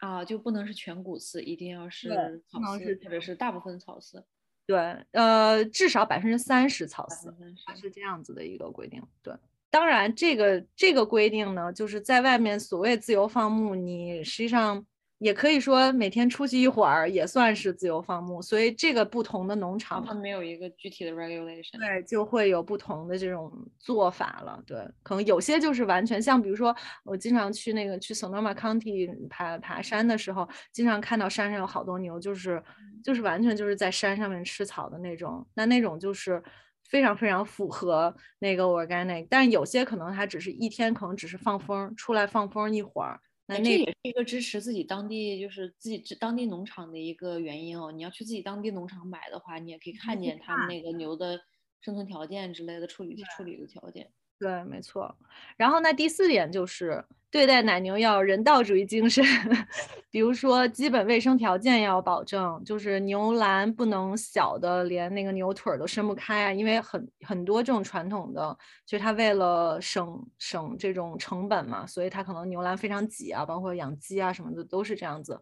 [0.00, 2.10] 啊，就不能是全谷饲，一定要是
[2.46, 4.22] 草饲特别是大部分草饲。
[4.66, 4.78] 对，
[5.12, 7.32] 呃，至少百分之三十草饲，
[7.74, 9.02] 是这样子的一个规定。
[9.22, 9.32] 对，
[9.70, 14.84] 当然这个这个规定呢，就是在外面所谓自由放牧，你实际上。
[15.18, 24.62] 也可以说每天出去一会儿也算是自由放牧，所以这个不同的农场它没有一个具体的 regulation，对，就会有不同的这种做法了。
[24.66, 32.62] 对，可能有些就是完全像，比如说我经常去那个去 Sonoma County 爬爬山的时候，经常看到山上有好多牛，就是
[33.02, 36.42] 就是完全就是在山上面吃草的那种，那那种就是
[36.90, 43.18] 非常非常符合那个 organic，但有些可能它只是一天，可能只是放风出来放风一会儿。
[43.46, 47.92] 那这也是一个支持自己当地，就是自己当地农场的一个原因哦。
[47.92, 51.40] 你要去自己当地农场买的话，你也可以看见他们那个牛的
[51.80, 54.12] 生存条件之类的处理处理的条件。
[54.38, 55.14] 对，没错。
[55.56, 57.04] 然后那第四点就是。
[57.28, 59.22] 对待奶牛要人道主义精神，
[60.10, 75.38] 比如说基本卫生条件要保证，就是牛栏不能小的连那个牛腿都伸不开啊，因为很很多这种传统的，就是它为了省省这种成本嘛，所以它可能牛栏非常挤啊，包括养鸡啊什么的都是这样子。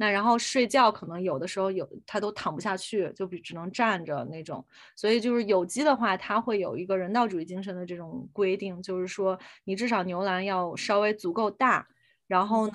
[0.00, 4.64] 那然后睡觉可能有的时候有他都躺不下去，就比只能站着那种。
[4.96, 11.86] 所以就是有机的话，它会有一个人道主义精神的这种规定，就是说你至少牛栏要稍微足够大，
[12.26, 12.72] 然后呢，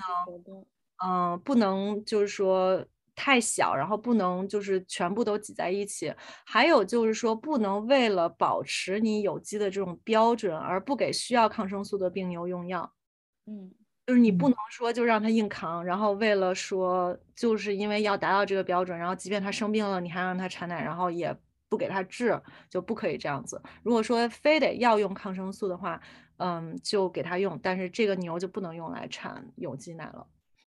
[1.04, 2.86] 嗯，不能就是说
[3.16, 6.14] 太小，然后不能就是全部都挤在一起。
[6.46, 12.92] 还有就是说不能为了保持你有机的这种标准而不给需要抗生素的病牛用药。
[13.46, 13.72] 嗯。
[14.06, 21.36] 就是你不嗯能说就让他硬扛，然后为了说就是因为要达到这个标准，然后即便他生病了，你还让他产奶，然后也
[21.68, 22.40] 不给他治，
[22.70, 23.60] 就不可以这样子。
[23.82, 26.00] 如果说非得要用抗生素的话，
[26.36, 30.26] 嗯，就给他用，但是这个牛就不能用来产有机奶了。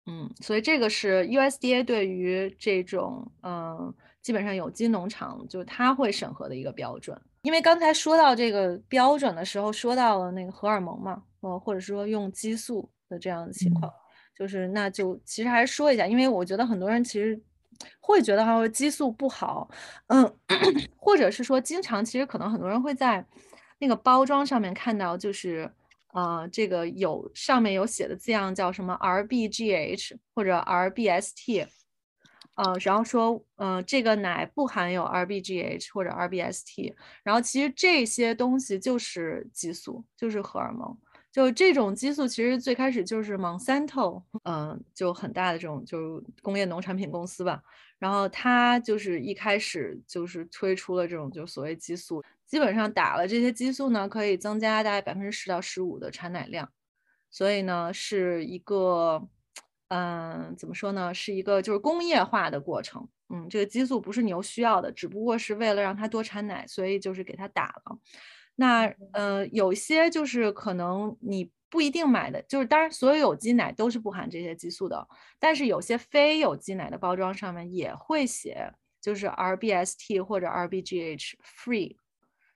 [0.06, 7.20] 嗯，所以这个是 USDA 对于这种嗯，基本上有机农场，就是它会审核的一个标准。
[7.42, 13.92] 因为刚才说到这个标准的时候，说到了那个荷尔蒙嘛，呃，或者说用激素的这样的情况，
[14.36, 17.40] 就是那就其实还是说一下，因为我觉得很多人其实
[18.00, 19.70] 会觉得哈激素不好，
[20.08, 20.36] 嗯，
[20.98, 23.26] 或者是说经常其实可能很多人会在
[23.80, 25.72] 那个包装上面看到就是。
[26.14, 31.68] 呃，这个有上面有写的字样叫什么 RBGH 或者 RBST，
[32.56, 40.98] 呃，然后说，呃，这个奶不含有 RBGH 或者 RBST，然后其实这些东西就是激素，就是荷尔蒙，
[41.32, 47.62] 就这种激素其实最开始就是 Monsanto，嗯，就很大的这种就是工业农产品公司吧，
[48.00, 52.24] 然后它就是一开始就是推出了这种就所谓激素。
[52.48, 56.72] 基本上打了这些激素呢，可以增加大概百分之十到十五的产奶量，
[57.30, 59.28] 所以呢是一个，
[59.90, 63.08] 嗯，怎么说呢，是一个就是工业化的过程。
[63.30, 68.00] 嗯，这个激素不是牛需要的，只不过是为了让它多产奶，所以就是给它打了。
[68.58, 75.08] 那呃，有些就是可能你不一定买的，就是当然所有有机奶都是不含这些激素的，
[75.40, 81.96] 但是有些非有机奶的包装上面也会写，就是 RBST 或者 RBGH free。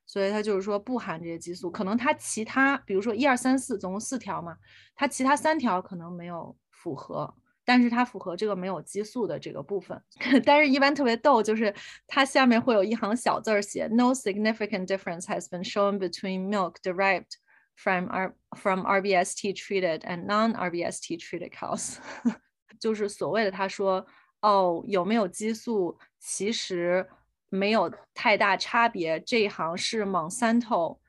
[0.07, 4.57] 所以它就是说不含这些激素，可能它其他，比如说一二三四，总共四条嘛，
[4.93, 10.01] 它其他三条可能没有符合，但是它符合这个没有激素的这个部分。
[10.45, 11.73] 但是，一般特别逗，就是
[12.07, 17.31] 它下面会有一行小字儿写：No significant difference has been shown between milk derived
[17.75, 21.97] from R from RBST treated and non-RBST treated cows。
[22.79, 24.05] 就是所谓的他说，
[24.41, 27.07] 哦，有没有激素，其实。
[27.53, 30.99] 没有太大差别，这一行是 Monsanto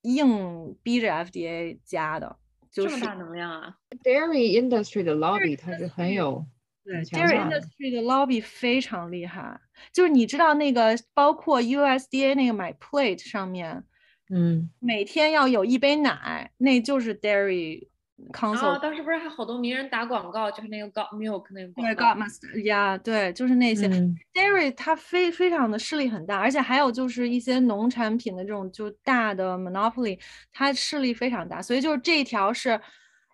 [0.00, 2.36] 硬逼着 FDA 加的，
[2.70, 6.44] 就是这么大能量啊！Dairy industry 的 lobby 它是很有
[6.84, 9.60] 对 Dairy industry 的 lobby 非常厉害，
[9.92, 13.84] 就是你知道那个包括 USDA 那个 My Plate 上面，
[14.30, 17.88] 嗯，每天要有一杯奶，那就是 Dairy。
[18.32, 23.88] Council 当时不是还好多名人打广告，就是那个 Got Milk 那个广告对 Got Must 呀，对，就是那些
[24.34, 30.18] Dairy 它非非常的势力很大，而且还有就是一些农产品的这种就大的 Monopoly，
[30.52, 32.78] 它势力非常大，所以就是这一条是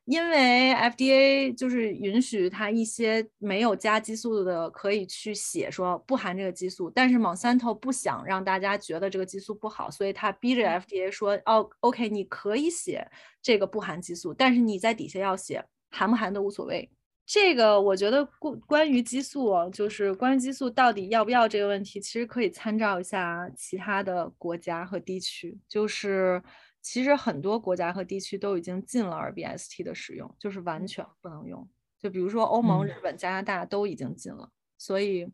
[0.06, 13.10] 因为 FDA 就是允许它一些没有加激素的可以去写说不含这个激素，但是 Monsanto 不想让大家觉得这个激素不好，所以他逼着 FDA 说哦，OK，你可以写。
[13.42, 16.90] 这个不含激素，但是你在底下要写含不含都无所谓。
[17.26, 25.58] 这个我觉得关关于激素，就是关于激素到底要不要这个问题，其实可以参照一下其他的国家和地区。
[25.68, 26.42] 就是
[26.84, 31.66] 其实很多国家和地区都已经禁了 RBST 的使用，就是完全不能用。
[31.98, 35.26] 就比如说欧盟、日本、加拿大都已经禁了，所以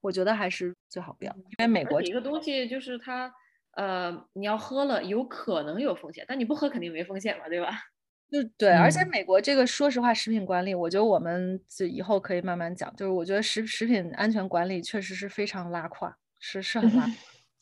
[0.00, 1.32] 我觉得还是最好不要。
[1.36, 3.32] 因为美国一个东西就是它。
[3.72, 7.78] 呃，你要喝了，有可能有风险，但你不喝肯定没风险嘛，对吧？
[8.32, 12.90] 就对，而且美国这个，说实话，食品管理，我觉得我们就以后可以慢慢讲。
[12.96, 17.06] 就是我觉得食食品安全管理确实是非常拉胯，是是很拉，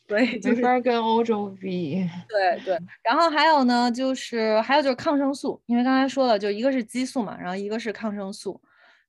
[0.06, 2.08] 对，没法跟欧洲比。
[2.28, 8.60] 对对，然后还有呢，就是还有就是抗生素，因为刚才说了，就一个是激素嘛，然后一个是抗生素。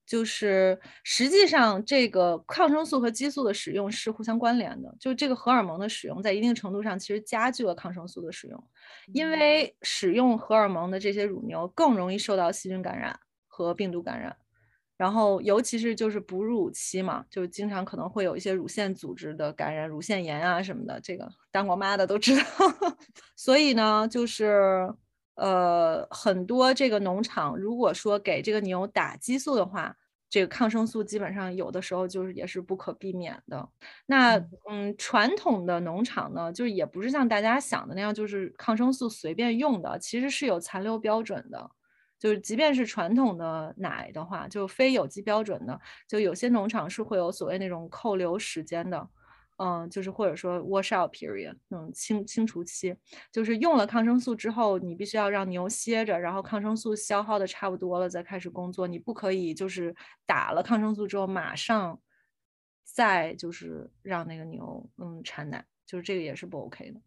[0.06, 4.94] 就是实际上，这个抗生素和激素的使用是互相关联的。
[5.00, 8.64] 就这个荷尔蒙的使用，在一定程度上其实加剧了抗生素的使用，
[9.12, 14.36] 因为使用荷尔蒙的这些乳牛更容易受到细菌感染和病毒感染。
[14.96, 21.00] 然后，尤其是就是哺乳期嘛，就经常可能会有一些乳腺组织的感染，乳腺炎啊什么的。
[21.00, 22.42] 这个当过妈的都知道。
[23.36, 24.92] 所以呢，就是。
[25.38, 29.94] 呃，很多这个农场如果说给这个牛打激素的话，
[30.30, 33.68] 这个抗生素基本上有的时候就是也是不可避免的。
[34.06, 34.38] 那
[34.70, 41.70] 嗯，传统的农场呢，就是也不是像大家想的那样，就是抗生素随便用的，其实是有残留标准的。
[42.26, 49.08] 就是即便是传统的奶的话，就非有机标准的，就有些农场是会有所谓那种扣留时间的。
[49.58, 52.96] 嗯，就是或者说 wash out period，那种，清清除期，
[53.30, 59.94] 就是用了抗生素之后，你必须要让牛歇着，然后抗生素消耗的差不多了再开始工作，你不可以就是
[60.26, 61.98] 打了抗生素之后马上
[62.82, 67.00] 再就是让那个牛嗯产奶，就是这个也是不 OK 的。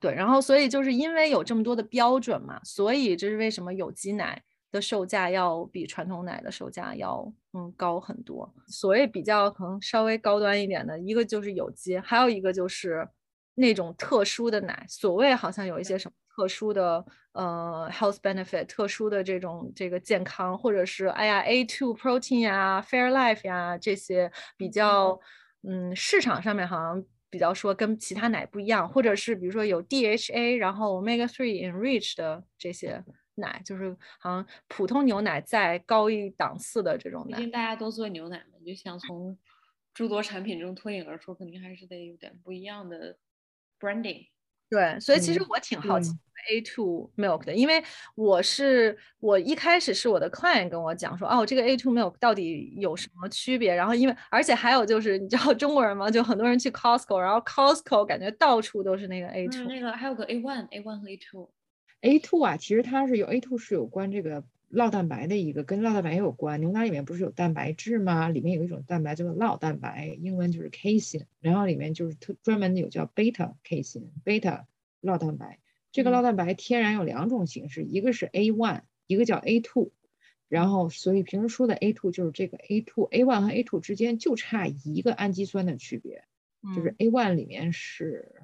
[0.00, 8.52] 对，然后所以就是因为有这么多的标准嘛，所以这是为什么有机奶的售价要比传统奶的售价要嗯高很多。
[8.66, 13.08] 所谓比较可能稍微高端一点的，一个就是有机，还有一个就是
[13.54, 14.84] 那种特殊的奶。
[14.88, 25.18] 所谓好像有一些什么特殊的呃 health benefit，特殊的这种这个健康，或者是哎呀 A2 protein 呀，Fairlife 呀这些比较
[25.68, 27.04] 嗯市场上面好像。
[27.32, 33.04] 比较说跟其他奶不一样，或者是比如说有 DHA，然后 Omega Three enriched 的这些
[33.40, 37.36] 奶，就是好像普通牛奶再高一档次的这种奶。
[37.36, 39.36] 毕竟大家都做牛奶嘛，就想从
[39.92, 43.16] 诸多产品中脱颖而出，肯定还是得有点不一样的
[43.80, 44.28] branding。
[44.68, 46.12] 对，所以其实我挺好奇。
[46.48, 47.84] A two milk 的，因为
[48.14, 53.74] 我是我一开始是我的 client 跟我讲说，哦，这个 A two milk 到底有什么区别？
[53.74, 56.10] 然后因为而且还有就是你知道中国人吗？
[56.10, 61.50] 就很多人去 Costco，然后 Costco 感觉到处都是那个 A two，那个还有个 A one，A one 和 A two。
[62.00, 66.60] A two 啊，其实它是有 A two 是有关这个酪蛋白的一个，跟酪蛋白有关。
[66.60, 68.28] 牛奶里面不是有蛋白质吗？
[68.28, 74.64] 里面有一种蛋白叫做酪蛋白，英文就是 casein，然后里面就是特专门的有叫 beta casein，beta
[75.02, 75.58] 酪蛋白。
[75.92, 79.90] 这个酪蛋白天然有两种形式，一个是 A one，一个叫 A two，
[80.48, 86.24] 然后所以平时说的 A two 就是这个 A two，A one 和 A two 之间就差一个氨基酸的区别，
[86.76, 88.40] 就是 A one 里面是，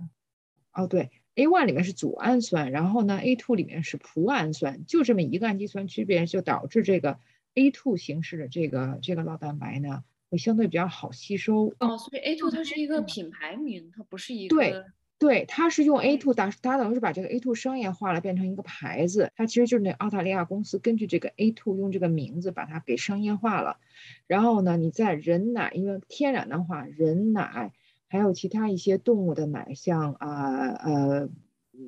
[0.72, 7.20] 哦对，A one 里面是组氨酸，然后呢 A two 里面是葡氨酸，就这么一个氨基酸区别，就导致这个
[7.55, 11.72] A two 形式的这个这个酪蛋白呢会相对比较好吸收。
[11.78, 14.57] 哦，所以 A two 它是一个品牌名，它不是一个。
[14.57, 14.84] 对。
[15.18, 19.32] 对，它是用 A two 打，它等于是把这个 A two 商业化了，变成一个牌子。
[19.34, 23.78] 它其实就是那澳大利亚公司根据这个 A two 用这个名字把它给商业化了。
[24.26, 27.72] 然后呢，你在人奶，因为天然的话，人奶
[28.09, 31.28] 还有其他一些动物的奶，像啊呃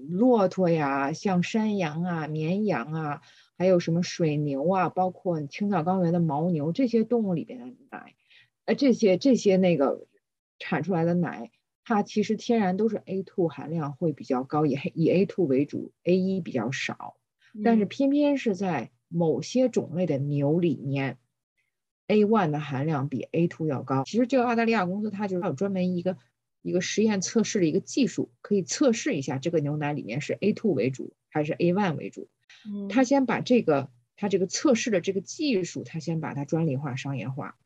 [0.08, 3.22] 骆驼呀，像山羊啊、绵羊啊，
[3.56, 8.14] 还有什么水牛啊，包括青藏高原的牦牛这些动物里边的奶，
[8.66, 10.06] 呃这些这些那个
[10.58, 11.50] 产出来的奶。
[11.84, 17.16] 它其实天然都是 A2 含量会比较高，以以 A2 为主，A1 比较少。
[17.64, 21.16] 但是偏偏是在某些种类的牛里面
[22.08, 24.02] ，A1 的含量比 A2 要高。
[24.04, 26.16] 其实这个澳大利亚公司它就是有专门一个
[26.62, 32.28] 一个实验测试的一个技术，可以测试一下这个牛奶里面是 A2 为主还是 A1 为主。
[32.88, 37.56] 他先把这个他这个测试的这个技术，他先把它专利化、商业化。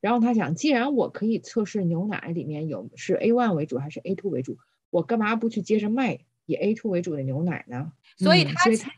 [0.00, 4.58] 然后他想，既然我可以测试牛奶里面有是 A one 为主还是 A two 为主，
[4.90, 7.92] 我干嘛不去接着卖以 A two 为主的牛奶呢？
[8.16, 8.90] 所以它其实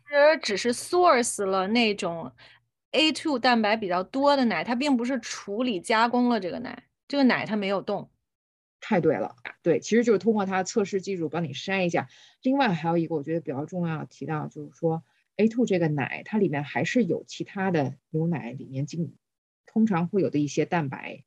[0.42, 2.32] 只是 source 了那种
[2.94, 8.10] A two 蛋白比较多的奶，它并不是处理加工了这个奶，这个奶它没有动。
[8.80, 12.08] 太对了，对，其实就是通过它测试技术帮你筛一下。
[12.42, 15.04] 另外还有一个我觉得比较重要提到，就是说
[15.36, 19.14] A two 这个奶它里面还是有其他的牛奶里面经。
[19.66, 21.24] 通常会有的一些蛋白，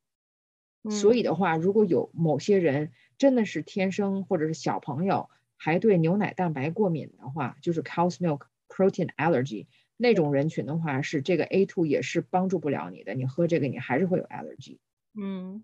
[0.89, 9.67] 所以的话，如果有某些人真的是天生或者是小朋友还对牛奶蛋白过敏的话，就是 cow's milk protein allergy
[9.97, 14.77] 那种人群的话，是这个 A two 也是帮助不了你的，你喝这个你还是会有 allergy。
[15.19, 15.63] 嗯，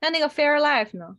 [0.00, 1.16] 那那个 Fair Life 呢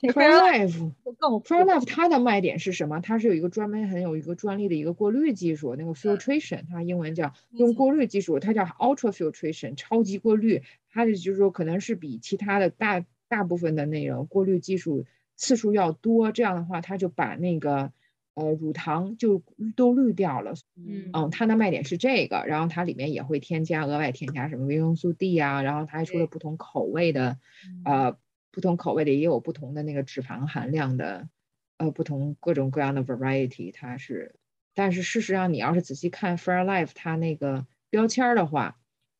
[0.00, 3.00] ？Fairlife，Fairlife 它的卖点是什么？
[3.00, 10.62] 它是有一个专门很有一个专利的一个过滤技术，那个 filtration，它英文叫用过滤技术，它叫 ultra filtration，超级过滤。
[10.90, 17.92] 它的就是说可能是比其他的大大部分的那个过滤技术次数要多，这样的话它就把那个
[18.34, 19.42] 呃乳糖就
[19.74, 20.54] 都滤掉了。
[20.76, 27.38] 嗯嗯，它的卖点是这个，然后它里面也会添加额外添加什么维生素 D 啊，然后它还出了不同口味的
[27.84, 28.16] 呃。
[28.54, 31.28] 不同口味的也有不同的那个脂肪含量的，
[31.76, 34.36] 呃，不同各种各样的 variety，它是，
[34.76, 38.76] 但是事实上你要是仔细看 Fairlife 它那个标签的话，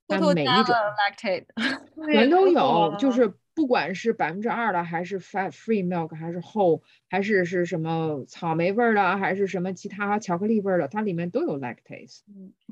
[0.07, 0.67] 它每一种
[2.13, 12.21] 全都有，就是不管是百分之二的，还是 fat free milk，还是 whole，还是是什么草莓味儿的，还是什么其他巧克力味儿的，它里面都有 lactase。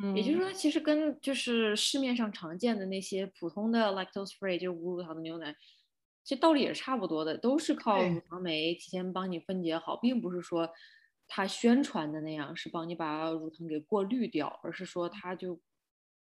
[0.03, 5.55] 嗯，也就是说，其实跟就是市面上常见的那些普通的 lactose free 就是无乳糖的牛奶。
[6.25, 10.71] 其实道理也是差不多的，都是靠乳糖酶提前帮你分解好，并不是说
[11.27, 15.61] 它宣传的那样是帮你把乳糖给过滤掉，而是说它就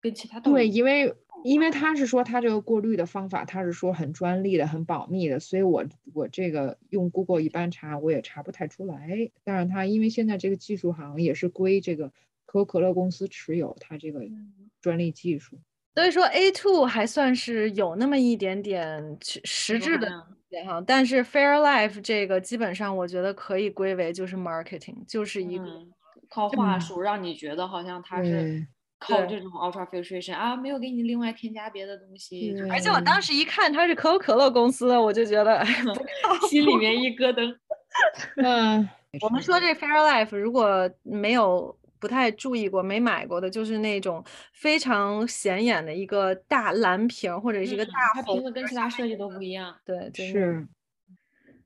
[0.06, 1.12] 跟其他对，因为
[1.44, 5.84] 因为他是说他这个过滤的方法，他是说很专利的、很保密的，所以我
[6.14, 9.32] 我这个用 Google 一般查我也查不太出来。
[9.44, 12.10] 但是他因为现在这个技术好像也是归这个
[12.46, 14.22] 可口可乐公司持有，它这个
[14.80, 15.58] 专利技术。
[15.96, 20.08] 所以说，A two 还算是有那么一点点实质的
[20.68, 25.66] 哈，但是 Fairlife 这个基本上我觉得可以归为就是 marketing，就是一个
[26.30, 28.68] 靠话术让你觉得好像它是
[29.08, 32.56] 靠这种 ultra filtration 啊，没有给你另外添加别的东西。
[32.70, 35.66] 而且我当时一看它是可口可乐公司的，我就觉得
[36.50, 37.56] 心里面一咯噔。
[38.44, 38.90] 嗯，
[39.22, 47.92] 我们说这 Fairlife 如果没有不太注意过、没买过的，就是那种非常显眼的一个大蓝瓶或者是一个大
[48.26, 49.74] 红，瓶子跟其他设计都不一样。
[49.86, 50.68] 对，是。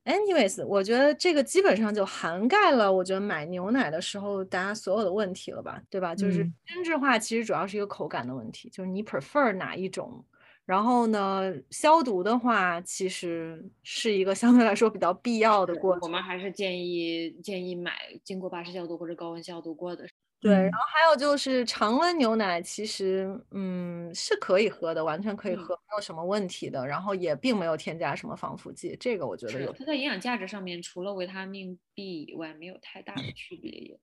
[0.06, 6.16] Anyways，我觉得这个基本上就涵盖了，我觉得买牛奶的时候大家所有的问题了吧，对吧？
[6.16, 10.26] 就是精致化其实主要是一个口感的问题，就是你 prefer 哪一种。
[10.66, 16.02] 然后呢，消毒的话其实是一个相对来说比较必要的过程。
[16.04, 17.94] 我们还是建议建议买
[18.24, 20.08] 经过巴氏消毒或者高温消毒过的。
[20.42, 26.88] 对，然后还有就是常温牛奶，其实嗯是可以喝的，完全可以喝，没有什么问题的。
[26.88, 29.74] 然后也并没有添加什么防腐剂，这个我觉得有。
[29.74, 33.70] 它在营养价值上面，除了维他命 B 以外，没有太大的区别。
[33.70, 34.00] 也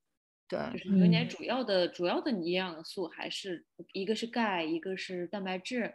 [0.47, 3.65] 对，就是牛奶主要的主要的营养素还是
[3.95, 5.95] 一个是钙，一个是蛋白质，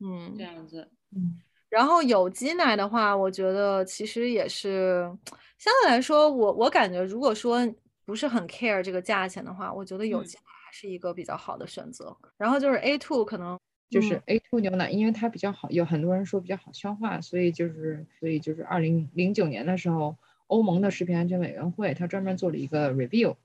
[0.00, 0.90] 嗯，这样子。
[1.16, 5.10] 嗯，然后有机奶的话，我觉得其实也是
[5.56, 7.66] 相对来说，我我感觉如果说。
[8.10, 12.16] 不是很 care 这个价钱的话，我觉得有机奶还是一个比较好的选择。
[12.36, 13.56] 然后就是 A two 可能
[13.88, 20.16] 就是 A two 牛奶，因为它比较好，有很多人说比较好消化，所以就是所以就是二零零九年的时候，
[20.48, 23.36] 欧盟的食品安全委员会它专门做了一个 review，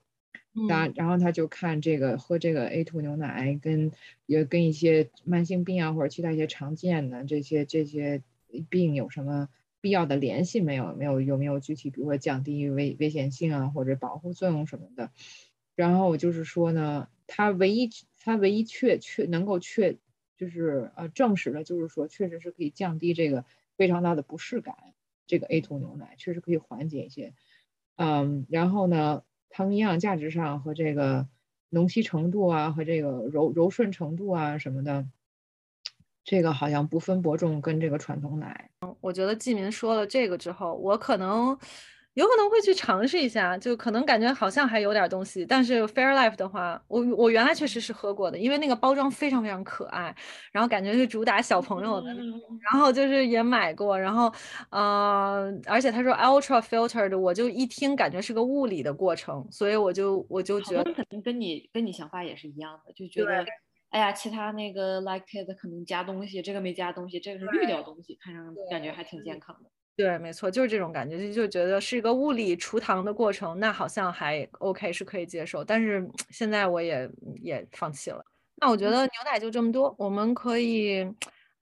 [0.68, 3.92] 然然后他就看这个喝这个 A two 牛奶跟
[4.26, 8.20] 也跟一些慢性病啊或者其他一些常见的这些这些
[8.68, 9.48] 病有什么。
[9.86, 10.96] 必要的联系没有？
[10.96, 15.12] 没有有没有具体，比如说降低危危险性啊，或者保护作用什么的？
[15.76, 19.96] 然后就是说呢，它唯一它唯一确确能够确
[20.36, 23.44] 就是呃证实的，就是说确实是可以降低这个
[23.76, 24.74] 非常大的不适感。
[25.28, 27.34] 这个 A 图牛奶确实可以缓解一些。
[27.94, 31.28] 嗯，然后呢，它营养价值上和这个
[31.68, 35.06] 浓稀程度啊，和这个柔柔顺程度啊什么的。
[36.24, 38.70] 这个好像不分伯仲，跟这个传统奶。
[39.06, 41.56] 我觉得季民说了这个之后，我可能
[42.14, 45.46] 有可能会去尝试一下，就可能感觉好像还有点东西。
[45.46, 50.12] 但是 Fairlife 的话，我我原来确实是喝过的，因为那个包装非常非常可爱，
[50.50, 52.12] 然后感觉是主打小朋友的，
[52.72, 54.32] 然后就是也买过，然后
[54.70, 63.46] 呃，而且他说 Ultra Filtered，我就一听感觉是个物理的过程，所以我就我就觉得肯定跟你跟你想法也是一样的，就觉得。
[63.96, 69.70] 哎呀，其他那个 like it 可能加东西，这个没加东西，这个是滤掉东西，看上感觉还挺健康的。
[69.96, 75.64] 对，没错，就是这种感觉，就就觉得是一个物理除糖的过程，那好像还 OK，是可以接受。
[75.64, 77.08] 但是现在我也
[77.40, 78.22] 也放弃了。
[78.56, 81.10] 那我觉得牛奶就这么多，我们可以。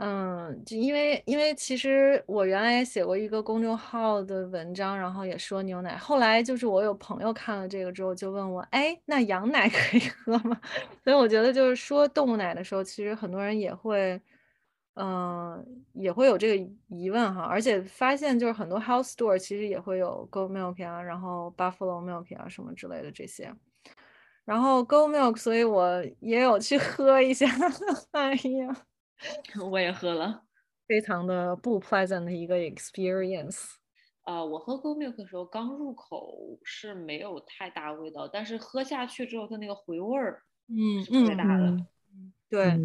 [0.06, 5.96] 嗯，就因为因为其实我原来也写过一个公众号的文章，然后也说牛奶。
[5.96, 10.60] 后来就是我有朋友看了这个之后就问我，哎，那羊奶 可以喝吗？
[11.02, 14.20] 所以我觉得就是说动物奶的时候，其实很多人也会，
[14.96, 17.40] 嗯，也会有这个疑问哈。
[17.44, 23.50] 而且发现就是很多 health store 其实也会有 go milk 啊，然后 buffalo milk 啊什么之类的这些。
[24.44, 27.46] 然后 go milk，所以我也有去 喝一下。
[28.12, 28.76] 哎呀。
[29.70, 30.42] 我也喝了，
[30.86, 33.74] 非常的不 pleasant 的一个 experience。
[34.22, 41.76] 啊，我喝 Go Milk 的时候刚入口是没有太大味道，但是喝下去之后它那个回味儿，嗯，特别大的。
[42.48, 42.78] 对，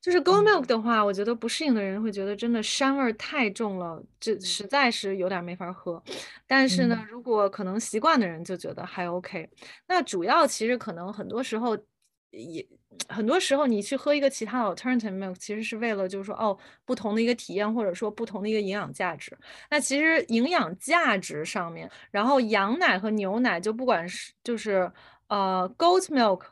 [0.00, 6.02] 就是 Go Milk 的话，我觉得不适应的人会觉得真的膻味儿太重了，这实在是有点没法喝。
[6.46, 9.48] 但是呢，如果可能习惯的人就觉得还 OK。
[9.86, 11.78] 那主要其实可能很多时候。
[12.34, 12.66] 也
[13.08, 19.36] 很多时候，你去喝一个其他的 alternative milk，其实是为了就是说，哦，不同的一个体验，或者说不同的一个营养价值。
[19.70, 24.90] 那其实营养价值上面，然后羊奶和牛奶，就不管是就是
[25.28, 26.42] 呃 goat milk，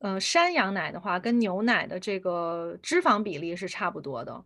[0.00, 4.44] 呃，山羊奶的话，跟牛奶的这个脂肪比例是差不多的，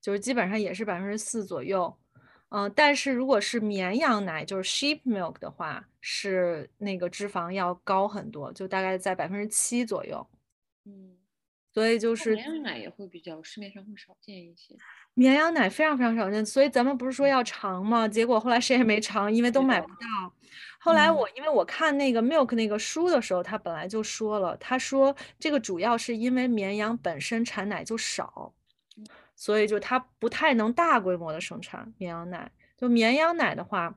[0.00, 1.94] 就是基本上也是百分之四左右。
[2.50, 10.26] 嗯，但是如果是绵羊奶，就是 sheep milk 的话，是那个脂肪要高很多，就大概在百分之七左右。
[10.90, 11.16] 嗯，
[11.72, 14.74] 所以就是绵羊奶也会比较市面上会少见一些。
[15.14, 18.08] 绵羊奶非常非常少见，所以咱们不是说要尝吗？
[18.08, 20.32] 结果后来谁也没尝，因为都买不到。
[20.78, 28.52] 后来我因为我看那个 milk 那个书的时候，他本来就说了，他说这个主要是因为绵羊本身产奶就少。
[29.36, 32.52] 所以就它不太能大规模的生产绵羊奶。
[32.76, 33.94] 就绵羊奶的话，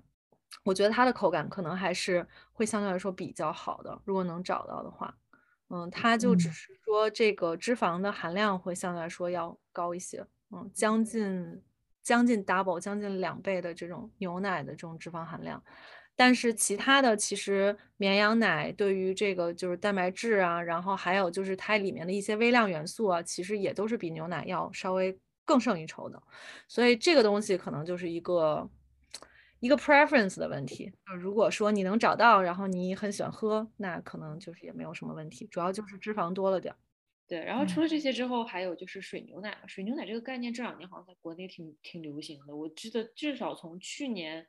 [0.64, 4.02] 我觉得它的口感可能还是会相对来说比较好的。
[4.06, 5.14] 如果能找到的话，
[5.76, 11.60] 嗯，它就只是说这个脂肪的含量会相对来说要高一些，嗯，将近
[12.04, 15.64] 将近 double，将近两倍的这种牛奶的这种脂肪含量。
[16.16, 26.22] 但是其他的其实绵羊奶对于这个就是蛋白质啊，然后还有就是它里面的一些微量元素啊，其实也都是比牛奶要稍微更胜一筹的。
[26.68, 28.70] 所以这个东西可能就是一个
[29.64, 30.92] 一个 preference 的问题。
[31.18, 35.48] 如果说你能找到，然后你很喜欢喝，那可能就是也没有什么问题。
[35.48, 36.78] 主要就是脂肪多了点儿。
[37.30, 39.58] 对，然后除了这些之后，还有就是水牛奶。
[39.66, 42.54] 水牛奶这个概念这两年好像在国内挺挺流行的。
[42.54, 44.46] 我记得至少从去年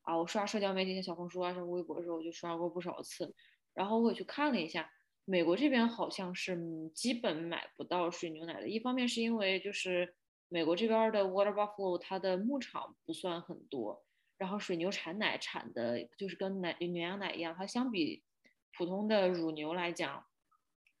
[0.00, 3.32] 啊，我刷社交媒体、小红书啊、什么微博的时候，我就刷过不少次。
[3.72, 4.90] 然后我也去看了一下，
[5.24, 6.58] 美国这边好像是
[6.92, 8.68] 基本买不到水牛奶的。
[8.68, 10.12] 一方面是因为就是
[10.48, 14.04] 美国这边的 Water Buffalo 它的牧场不算很多，
[14.38, 18.22] 然后水牛产奶产的就是跟奶牛羊奶一样，它相比
[18.76, 20.24] 普通的乳牛来讲。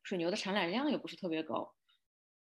[0.02, 1.74] 水牛的产奶量也不是特别高，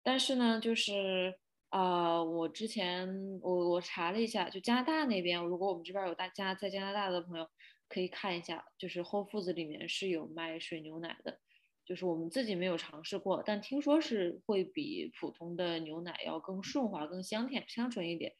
[0.02, 3.06] 但是呢，就是呃，我之前
[3.42, 7.46] 我我查了一下，就加拿大那边，如果我们这边有大家在加拿大的朋友，
[7.90, 11.40] 可以看一下，就是 Whole Foods 里面是有卖水牛奶的，
[11.84, 18.32] 就是我们自己没有尝试过，但听说是会比普通的牛奶要更顺滑、更香甜、香醇一点。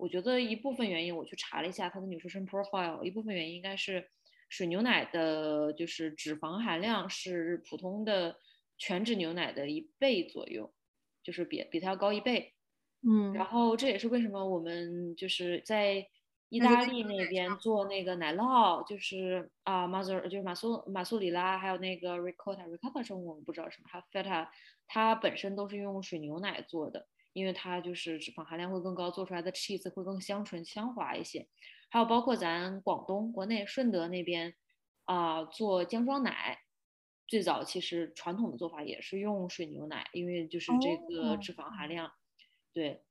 [0.00, 4.10] 我觉得一部分原因，我去查了一下它的 nutrition profile，一部分原因应该是
[4.48, 8.36] 水牛奶的就是脂肪含量是普通的。
[8.82, 10.72] 全脂牛奶的一倍左右，
[11.22, 12.54] 就是比比它要高一倍，
[13.06, 16.08] 嗯，然后这也是为什么我们就是在
[16.48, 24.48] 意大利那边做那个奶酪，就是啊马苏就是马苏马苏里拉，还有那个 ricotta，ricotta 中我们不知道什么，还有 feta，
[24.86, 31.48] 它本身都是用水牛奶做的，因为它就是脂肪含量会更高，做出来的 cheese 会更香醇香滑一些，
[31.90, 34.54] 还有包括咱广东国内顺德那边
[35.04, 36.58] 啊做姜撞奶。
[37.28, 42.10] 最早其实传统的做法也是用水牛奶，因为就是这个脂肪含量，
[42.72, 43.04] 对，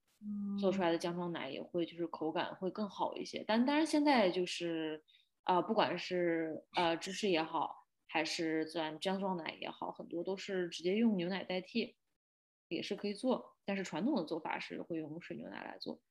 [0.59, 3.45] 做出来的姜撞奶也会就是口感会更好一些。
[3.47, 5.01] 但当然现在就是
[5.43, 11.95] 啊，不管是呃芝士也好，还是咱姜撞奶也好，很多都是直接用牛奶代替，
[12.67, 13.55] 也是可以做。
[13.70, 16.01] 但是传统的做法是会用水牛奶来做。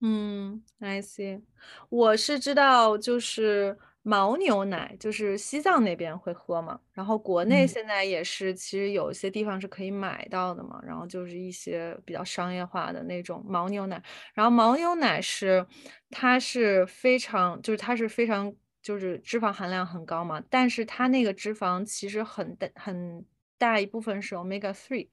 [0.00, 1.40] 嗯，I see，
[1.88, 3.78] 我是知道就是。
[4.02, 15.66] 牦牛奶就是西藏那边会喝嘛，然后国内现在也是，其实有一些地方是可以买到的嘛，然后就是一些比较商业化的那种牦牛奶，然后牦牛奶是
[16.08, 23.26] 它是非常就是它是非常就是脂肪含量很高嘛，但是它那个脂肪其实很大很
[23.58, 25.10] 大一部分是 omega three，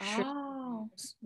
[0.00, 0.24] 是。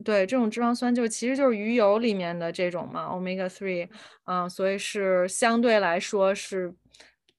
[0.04, 3.88] 对，这种脂肪酸就其实就是鱼油里面的这种嘛，omega three，
[4.24, 6.72] 嗯，所以是相对来说是，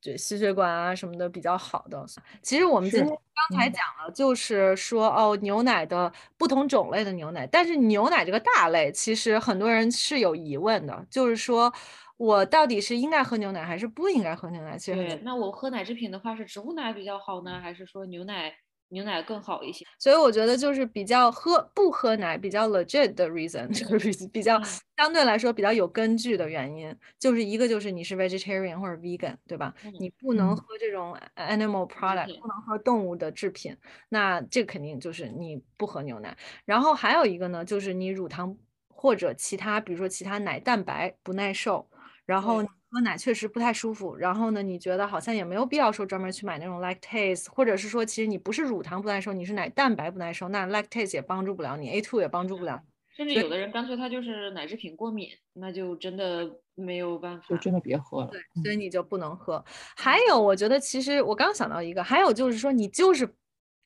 [0.02, 2.06] 对心血管啊什么的比较好的。
[2.44, 11.74] 其实我们今天刚才讲了，就是说哦，牛奶的不同种类的牛奶，但是牛奶这个大类，其实很多人是有疑问的，就是说
[12.18, 14.78] 我到底是应该喝牛奶还是不应该喝牛奶？
[14.78, 18.54] 其实，对那我喝奶制品的话，是植物奶比较好呢，还是说牛奶？
[18.90, 24.60] 牛奶更好一些，所以我觉得就是比较喝不喝奶比较 legit 的 reason， 就是比较
[24.98, 29.74] 相对来说比较有根据的原因，就是一个就是你是 vegetarian 或者 vegan，对吧？
[30.00, 33.76] 你不能喝这种 animal product，不能喝动物的制品，
[34.10, 36.36] 那这肯定就是你不喝牛奶。
[36.66, 38.58] 然后还有一个呢，就是你乳糖
[38.90, 41.90] 或者其他，比如说其他奶蛋白不耐受，
[42.26, 42.64] 然后。
[42.92, 52.82] 喝奶确实不太舒服，然后呢，你觉得好像也没有必要说专门去买那种 lactase，或者是说其实你不是乳糖不耐受，你是奶蛋白不耐受，那 lactase 也帮助不了你，A two 也帮助不了，
[53.16, 58.28] 甚至有的人干脆他就是奶制品过敏，那就真的没有办法，就真的别喝了。
[58.32, 59.64] 对，所以你就不能喝。
[59.96, 63.32] 还有，我觉得其实我刚想到一个，还有就是说你就是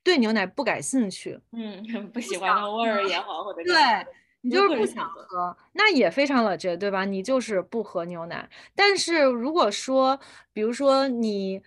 [0.01, 3.74] 对牛奶不感兴趣， 嗯，不喜欢那味儿也好，或者对。
[4.43, 7.05] 你就是不想喝，那也非常冷静，对吧？
[7.05, 8.49] 你就是不喝牛奶。
[8.75, 10.19] 但是如果说，
[10.51, 11.61] 比如说你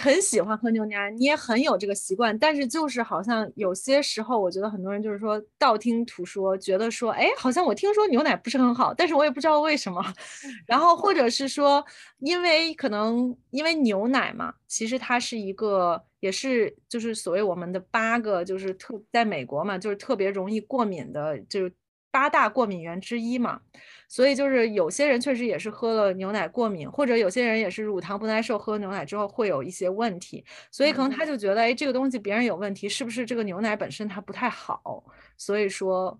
[0.00, 10.00] 很喜欢喝牛奶，你也很有这个习惯，但是就是好像有些时候，我觉得很多人就是说道听途说，觉得说，哎，好像我听说牛奶不是很好，但是我也不知道为什么。
[10.68, 11.84] 然后或者是说，
[12.20, 21.68] 因为可能因为牛奶嘛，其实它是一个，也是就是所谓我们的八个，就是特在美国嘛，就是特别容易过敏的，就。
[22.14, 23.60] 八大过敏源之一嘛，
[24.08, 35.04] 所以就是有些人确实也是喝了牛奶过敏，或者有些人也是乳糖不耐受，喝牛奶之后会有一些问题，所以可能他就觉得，哎，这个东西别人有问题，是不是这个牛奶本身它不太好？
[35.36, 36.16] 所以说，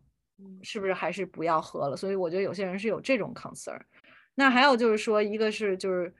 [0.62, 1.96] 是不是还是不要喝了？
[1.96, 3.80] 所以我觉得有些人是有这种 concern。
[4.34, 6.12] 那还有就是说，一个是就是。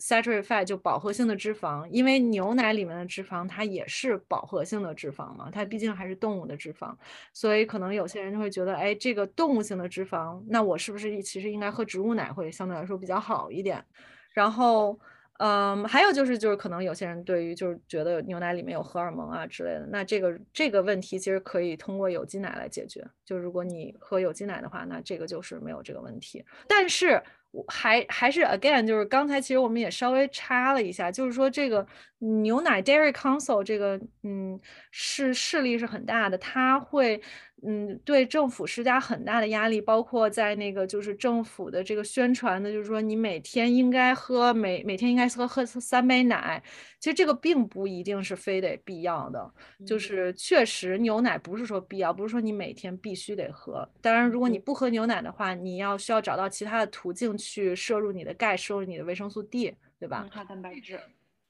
[0.00, 6.94] Saturated fat 就饱和性的脂肪，因为牛奶里面的脂肪它也是饱和性的脂肪嘛，它毕竟还是动物的脂肪，
[7.32, 13.84] 所以可能有些人就会觉得，哎，这个动物性的脂肪，那我是不是其实应该喝植物奶会相对来说比较好一点？
[14.32, 14.98] 然后，
[15.38, 23.04] 嗯，还有就是就是可能有些人对于就是觉得牛奶里面有荷尔蒙啊之类的，那这个这个问题其实可以通过有机奶来解决。
[23.24, 26.44] 就如果你喝有机奶的话，那这个就是没有这个问题。
[26.68, 27.22] 但是
[27.68, 31.86] 还还是 again，就是刚才其实我们也稍微插了一下，就是说这个
[32.18, 37.20] 牛奶 Dairy Council 这个嗯是势力是很大的，它会。
[37.62, 46.62] 嗯，对政府施加很大的压力，包括在那个就是政府的这个宣传的，就是说你每天应该喝每每天应该喝喝三杯奶。
[46.98, 49.52] 其实这个并不一定是非得必要的，
[49.86, 53.88] 就是确实牛奶不是说必要，不是说你每天必须得喝。
[54.00, 60.28] 当然，如果你不喝牛奶的话，你要需要找到其他的途径去摄入你的钙，摄入你的维生素 D，对吧？
[60.32, 60.98] 它蛋白质。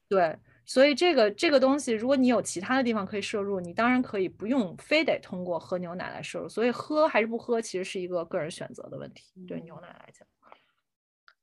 [0.09, 0.35] 对。
[0.73, 6.47] 所以这个这个东西，如果你有其他的地方可以摄入，你当然可以不用非得通过喝牛奶来摄入。
[6.47, 9.33] 所以喝还是不喝，其实是一个个人选择的问题。
[9.45, 10.25] 对牛奶来讲，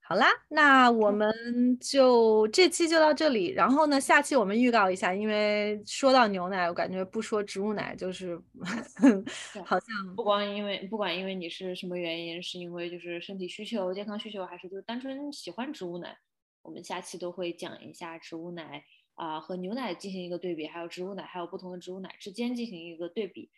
[0.01, 3.49] 好啦，那我们就这期就到这里。
[3.49, 8.41] 然后呢，下期我们预告一下，因为说到牛奶，我感觉不说植物奶就是
[9.67, 16.17] 好像不光因为不管因为你是什么原因，是因为就是身体需求、健康需求，还是就是单纯喜欢植物奶，
[16.63, 18.83] 我们下期都会讲一下植物奶。
[19.19, 23.51] 啊，和牛奶进行一个对比，还有植物奶，还有不同的植物奶之间进行一个对比。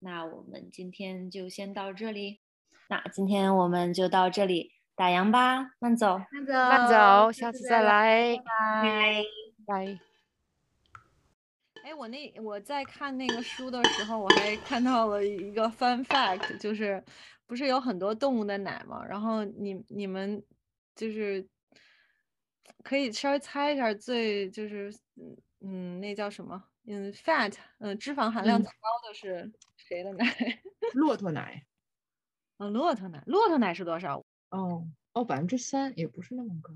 [0.00, 2.40] 那我们今天就先到这里。
[2.88, 9.22] 那今天我们就到这里，打烊吧，慢走，慢走，慢走，下次再来，拜
[9.64, 9.98] 拜。
[11.84, 17.00] 哎，我那我在看那个书的时候，我还看到了一个 fun fact，就是
[17.46, 19.04] 不是有很多动物的奶吗？
[19.06, 20.42] 然后你你们
[20.96, 21.46] 就是。
[22.82, 26.62] 可以稍微猜一下，最就是嗯嗯，那叫什么？
[26.86, 30.24] 嗯，fat，嗯，脂肪含量最高的是谁的奶？
[30.94, 31.64] 骆驼奶。
[32.58, 34.22] 哦，骆驼奶，骆驼奶是多少？
[34.50, 36.72] 哦哦，百分之三，也不是那么高。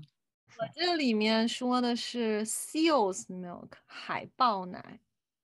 [0.57, 4.99] 我这里面说的是 seals milk，海豹奶。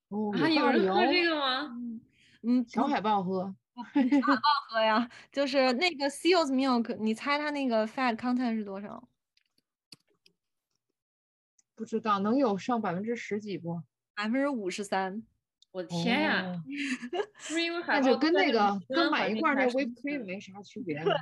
[0.10, 1.72] 哦，还有人喝这个吗？
[2.44, 3.56] 嗯，小海豹喝。
[3.76, 9.08] 小海豹喝呀， 就是 那个 seals milk，你猜它那个 fat content 是多少？
[11.76, 13.82] 不知道能有上百分之十几不？
[14.16, 15.22] 百分之五十三，
[15.72, 16.56] 我的天呀！
[17.38, 20.96] 是因为那就跟那个跟买一罐那 whipped cream 没啥区别。
[21.04, 21.14] 对，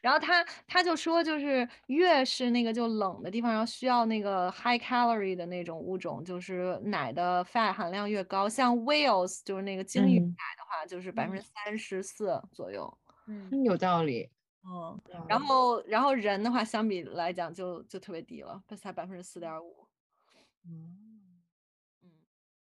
[0.00, 8.48] 然后他他就说，就是越是那个就冷的地方，然后需要那个 high calorie 的那种物种，就是奶的 fat 含量越高。
[8.48, 12.98] 像 whales 就是那个鲸鱼奶的话，就是百分之三十四左右。
[13.26, 14.30] 嗯，有道理。
[14.64, 14.98] 嗯，
[15.28, 19.77] 然后然后人的话，相比来讲就就特别低了，才百分之四点五。
[20.64, 21.07] 嗯。